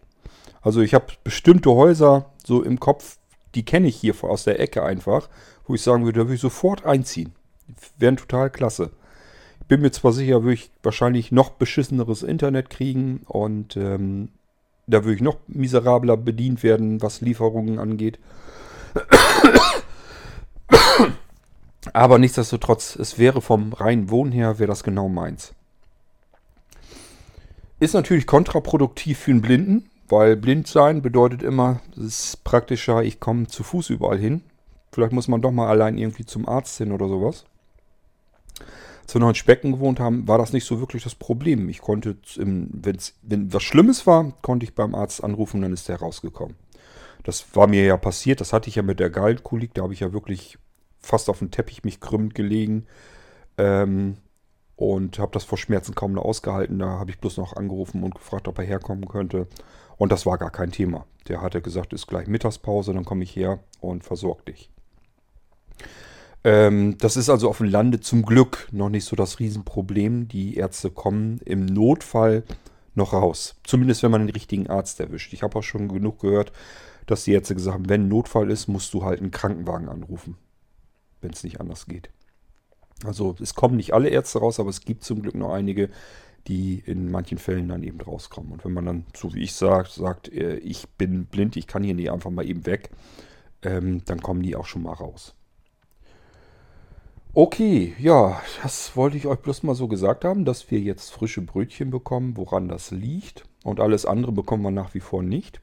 Also 0.60 0.80
ich 0.80 0.94
habe 0.94 1.06
bestimmte 1.22 1.70
Häuser 1.70 2.30
so 2.44 2.62
im 2.62 2.80
Kopf, 2.80 3.18
die 3.54 3.64
kenne 3.64 3.86
ich 3.86 3.96
hier 3.96 4.14
aus 4.22 4.44
der 4.44 4.58
Ecke 4.58 4.82
einfach, 4.82 5.28
wo 5.66 5.74
ich 5.74 5.82
sagen 5.82 6.04
würde, 6.04 6.20
da 6.20 6.24
würde 6.26 6.34
ich 6.34 6.40
sofort 6.40 6.84
einziehen. 6.84 7.32
Wären 7.98 8.16
total 8.16 8.50
klasse 8.50 8.90
bin 9.68 9.80
mir 9.80 9.90
zwar 9.90 10.12
sicher, 10.12 10.42
würde 10.42 10.54
ich 10.54 10.70
wahrscheinlich 10.82 11.32
noch 11.32 11.50
beschisseneres 11.50 12.22
Internet 12.22 12.70
kriegen 12.70 13.22
und 13.26 13.76
ähm, 13.76 14.28
da 14.86 15.04
würde 15.04 15.14
ich 15.14 15.22
noch 15.22 15.36
miserabler 15.46 16.16
bedient 16.16 16.62
werden, 16.62 17.02
was 17.02 17.20
Lieferungen 17.20 17.78
angeht. 17.78 18.18
Aber 21.92 22.18
nichtsdestotrotz, 22.18 22.96
es 22.96 23.18
wäre 23.18 23.40
vom 23.40 23.72
reinen 23.72 24.10
Wohnen 24.10 24.32
her, 24.32 24.58
wäre 24.58 24.68
das 24.68 24.84
genau 24.84 25.08
meins. 25.08 25.54
Ist 27.80 27.94
natürlich 27.94 28.26
kontraproduktiv 28.26 29.18
für 29.18 29.32
einen 29.32 29.42
Blinden, 29.42 29.90
weil 30.08 30.36
blind 30.36 30.68
sein 30.68 31.02
bedeutet 31.02 31.42
immer, 31.42 31.80
es 31.96 32.02
ist 32.04 32.44
praktischer, 32.44 33.02
ich 33.02 33.18
komme 33.18 33.48
zu 33.48 33.64
Fuß 33.64 33.90
überall 33.90 34.18
hin. 34.18 34.42
Vielleicht 34.92 35.12
muss 35.12 35.28
man 35.28 35.42
doch 35.42 35.50
mal 35.50 35.68
allein 35.68 35.98
irgendwie 35.98 36.26
zum 36.26 36.48
Arzt 36.48 36.78
hin 36.78 36.92
oder 36.92 37.08
sowas 37.08 37.44
als 39.02 39.14
wir 39.14 39.20
noch 39.20 39.28
in 39.28 39.34
Specken 39.34 39.72
gewohnt 39.72 40.00
haben, 40.00 40.26
war 40.28 40.38
das 40.38 40.52
nicht 40.52 40.64
so 40.64 40.80
wirklich 40.80 41.02
das 41.02 41.14
Problem. 41.14 41.68
Ich 41.68 41.80
konnte, 41.80 42.16
wenn's, 42.36 43.14
wenn 43.22 43.52
was 43.52 43.62
Schlimmes 43.62 44.06
war, 44.06 44.32
konnte 44.42 44.64
ich 44.64 44.74
beim 44.74 44.94
Arzt 44.94 45.22
anrufen 45.22 45.60
dann 45.60 45.72
ist 45.72 45.88
der 45.88 45.98
rausgekommen. 45.98 46.56
Das 47.24 47.54
war 47.54 47.66
mir 47.66 47.84
ja 47.84 47.96
passiert, 47.96 48.40
das 48.40 48.52
hatte 48.52 48.68
ich 48.68 48.76
ja 48.76 48.82
mit 48.82 49.00
der 49.00 49.10
Gallenkolik, 49.10 49.74
da 49.74 49.82
habe 49.82 49.92
ich 49.92 50.00
ja 50.00 50.12
wirklich 50.12 50.58
fast 51.00 51.28
auf 51.28 51.40
dem 51.40 51.50
Teppich 51.50 51.84
mich 51.84 52.00
krümmend 52.00 52.34
gelegen 52.34 52.86
ähm, 53.58 54.16
und 54.76 55.18
habe 55.18 55.32
das 55.32 55.44
vor 55.44 55.58
Schmerzen 55.58 55.94
kaum 55.94 56.12
noch 56.12 56.24
ausgehalten. 56.24 56.78
Da 56.78 56.86
habe 56.98 57.10
ich 57.10 57.18
bloß 57.18 57.36
noch 57.36 57.56
angerufen 57.56 58.02
und 58.02 58.14
gefragt, 58.14 58.48
ob 58.48 58.58
er 58.58 58.64
herkommen 58.64 59.08
könnte. 59.08 59.46
Und 59.96 60.10
das 60.10 60.26
war 60.26 60.38
gar 60.38 60.50
kein 60.50 60.72
Thema. 60.72 61.06
Der 61.28 61.42
hatte 61.42 61.60
gesagt, 61.60 61.92
ist 61.92 62.06
gleich 62.06 62.26
Mittagspause, 62.26 62.92
dann 62.92 63.04
komme 63.04 63.24
ich 63.24 63.36
her 63.36 63.60
und 63.80 64.04
versorge 64.04 64.44
dich. 64.44 64.70
Ähm, 66.44 66.96
das 66.98 67.16
ist 67.16 67.28
also 67.30 67.48
auf 67.48 67.58
dem 67.58 67.66
Lande 67.68 68.00
zum 68.00 68.22
Glück 68.24 68.68
noch 68.72 68.88
nicht 68.88 69.04
so 69.04 69.16
das 69.16 69.38
Riesenproblem. 69.38 70.28
Die 70.28 70.56
Ärzte 70.56 70.90
kommen 70.90 71.38
im 71.44 71.66
Notfall 71.66 72.44
noch 72.94 73.12
raus. 73.12 73.56
Zumindest 73.64 74.02
wenn 74.02 74.10
man 74.10 74.26
den 74.26 74.34
richtigen 74.34 74.68
Arzt 74.68 75.00
erwischt. 75.00 75.32
Ich 75.32 75.42
habe 75.42 75.58
auch 75.58 75.62
schon 75.62 75.88
genug 75.88 76.20
gehört, 76.20 76.52
dass 77.06 77.24
die 77.24 77.32
Ärzte 77.32 77.54
gesagt 77.54 77.74
haben, 77.74 77.88
wenn 77.88 78.08
Notfall 78.08 78.50
ist, 78.50 78.68
musst 78.68 78.92
du 78.94 79.04
halt 79.04 79.20
einen 79.20 79.30
Krankenwagen 79.30 79.88
anrufen. 79.88 80.36
Wenn 81.20 81.32
es 81.32 81.44
nicht 81.44 81.60
anders 81.60 81.86
geht. 81.86 82.10
Also 83.04 83.34
es 83.40 83.54
kommen 83.54 83.76
nicht 83.76 83.94
alle 83.94 84.08
Ärzte 84.08 84.38
raus, 84.38 84.60
aber 84.60 84.70
es 84.70 84.80
gibt 84.80 85.04
zum 85.04 85.22
Glück 85.22 85.34
noch 85.34 85.52
einige, 85.52 85.90
die 86.48 86.82
in 86.84 87.10
manchen 87.10 87.38
Fällen 87.38 87.68
dann 87.68 87.82
eben 87.82 88.00
rauskommen. 88.00 88.52
Und 88.52 88.64
wenn 88.64 88.72
man 88.72 88.86
dann, 88.86 89.06
so 89.14 89.34
wie 89.34 89.42
ich 89.42 89.54
sage, 89.54 89.88
sagt, 89.90 90.28
äh, 90.28 90.56
ich 90.56 90.88
bin 90.90 91.26
blind, 91.26 91.56
ich 91.56 91.66
kann 91.66 91.84
hier 91.84 91.94
nicht 91.94 92.10
einfach 92.10 92.30
mal 92.30 92.48
eben 92.48 92.66
weg, 92.66 92.90
ähm, 93.62 94.04
dann 94.04 94.20
kommen 94.20 94.42
die 94.42 94.56
auch 94.56 94.66
schon 94.66 94.82
mal 94.82 94.92
raus. 94.92 95.34
Okay, 97.34 97.94
ja, 97.98 98.42
das 98.62 98.94
wollte 98.94 99.16
ich 99.16 99.26
euch 99.26 99.38
bloß 99.38 99.62
mal 99.62 99.74
so 99.74 99.88
gesagt 99.88 100.26
haben, 100.26 100.44
dass 100.44 100.70
wir 100.70 100.80
jetzt 100.80 101.10
frische 101.10 101.40
Brötchen 101.40 101.88
bekommen, 101.88 102.36
woran 102.36 102.68
das 102.68 102.90
liegt. 102.90 103.44
Und 103.64 103.80
alles 103.80 104.04
andere 104.04 104.32
bekommen 104.32 104.62
wir 104.62 104.70
nach 104.70 104.92
wie 104.92 105.00
vor 105.00 105.22
nicht. 105.22 105.62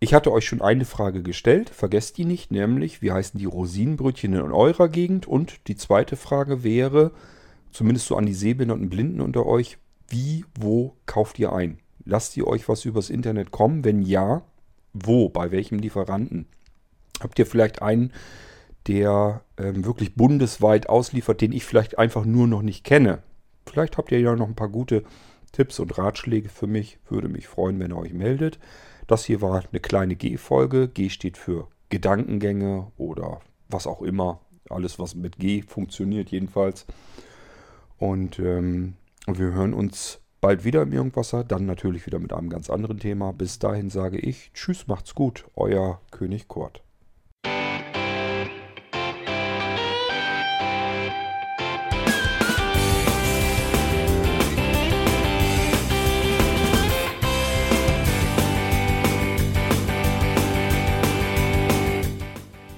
Ich 0.00 0.14
hatte 0.14 0.32
euch 0.32 0.46
schon 0.46 0.62
eine 0.62 0.86
Frage 0.86 1.22
gestellt, 1.22 1.68
vergesst 1.68 2.16
die 2.16 2.24
nicht, 2.24 2.50
nämlich, 2.50 3.02
wie 3.02 3.12
heißen 3.12 3.38
die 3.38 3.44
Rosinenbrötchen 3.44 4.32
in 4.32 4.52
eurer 4.52 4.88
Gegend? 4.88 5.26
Und 5.26 5.68
die 5.68 5.76
zweite 5.76 6.16
Frage 6.16 6.64
wäre, 6.64 7.10
zumindest 7.70 8.06
so 8.06 8.16
an 8.16 8.24
die 8.24 8.32
Sehbehinderten 8.32 8.88
Blinden 8.88 9.20
unter 9.20 9.44
euch, 9.44 9.76
wie, 10.08 10.46
wo 10.58 10.94
kauft 11.04 11.38
ihr 11.38 11.52
ein? 11.52 11.80
Lasst 12.06 12.34
ihr 12.38 12.46
euch 12.46 12.66
was 12.66 12.86
übers 12.86 13.10
Internet 13.10 13.50
kommen? 13.50 13.84
Wenn 13.84 14.00
ja, 14.00 14.40
wo? 14.94 15.28
Bei 15.28 15.50
welchem 15.50 15.80
Lieferanten? 15.80 16.46
Habt 17.20 17.38
ihr 17.38 17.44
vielleicht 17.44 17.82
einen, 17.82 18.14
der 18.88 19.42
ähm, 19.58 19.84
wirklich 19.84 20.14
bundesweit 20.14 20.88
ausliefert, 20.88 21.40
den 21.40 21.52
ich 21.52 21.64
vielleicht 21.64 21.98
einfach 21.98 22.24
nur 22.24 22.46
noch 22.46 22.62
nicht 22.62 22.84
kenne. 22.84 23.22
Vielleicht 23.66 23.98
habt 23.98 24.10
ihr 24.10 24.20
ja 24.20 24.34
noch 24.34 24.48
ein 24.48 24.56
paar 24.56 24.70
gute 24.70 25.04
Tipps 25.52 25.78
und 25.78 25.96
Ratschläge 25.98 26.48
für 26.48 26.66
mich. 26.66 26.98
Würde 27.08 27.28
mich 27.28 27.46
freuen, 27.46 27.78
wenn 27.78 27.92
ihr 27.92 27.98
euch 27.98 28.14
meldet. 28.14 28.58
Das 29.06 29.24
hier 29.24 29.40
war 29.40 29.62
eine 29.70 29.80
kleine 29.80 30.16
G-Folge. 30.16 30.88
G 30.88 31.10
steht 31.10 31.36
für 31.36 31.68
Gedankengänge 31.90 32.90
oder 32.96 33.40
was 33.68 33.86
auch 33.86 34.02
immer. 34.02 34.40
Alles, 34.70 34.98
was 34.98 35.14
mit 35.14 35.38
G 35.38 35.62
funktioniert, 35.62 36.30
jedenfalls. 36.30 36.86
Und 37.98 38.38
ähm, 38.38 38.94
wir 39.26 39.52
hören 39.52 39.74
uns 39.74 40.20
bald 40.40 40.64
wieder 40.64 40.82
im 40.82 40.92
Irgendwasser. 40.92 41.44
Dann 41.44 41.66
natürlich 41.66 42.06
wieder 42.06 42.18
mit 42.18 42.32
einem 42.32 42.50
ganz 42.50 42.70
anderen 42.70 42.98
Thema. 42.98 43.32
Bis 43.32 43.58
dahin 43.58 43.90
sage 43.90 44.18
ich 44.18 44.50
Tschüss, 44.54 44.86
macht's 44.86 45.14
gut. 45.14 45.46
Euer 45.56 46.00
König 46.10 46.48
Kurt. 46.48 46.82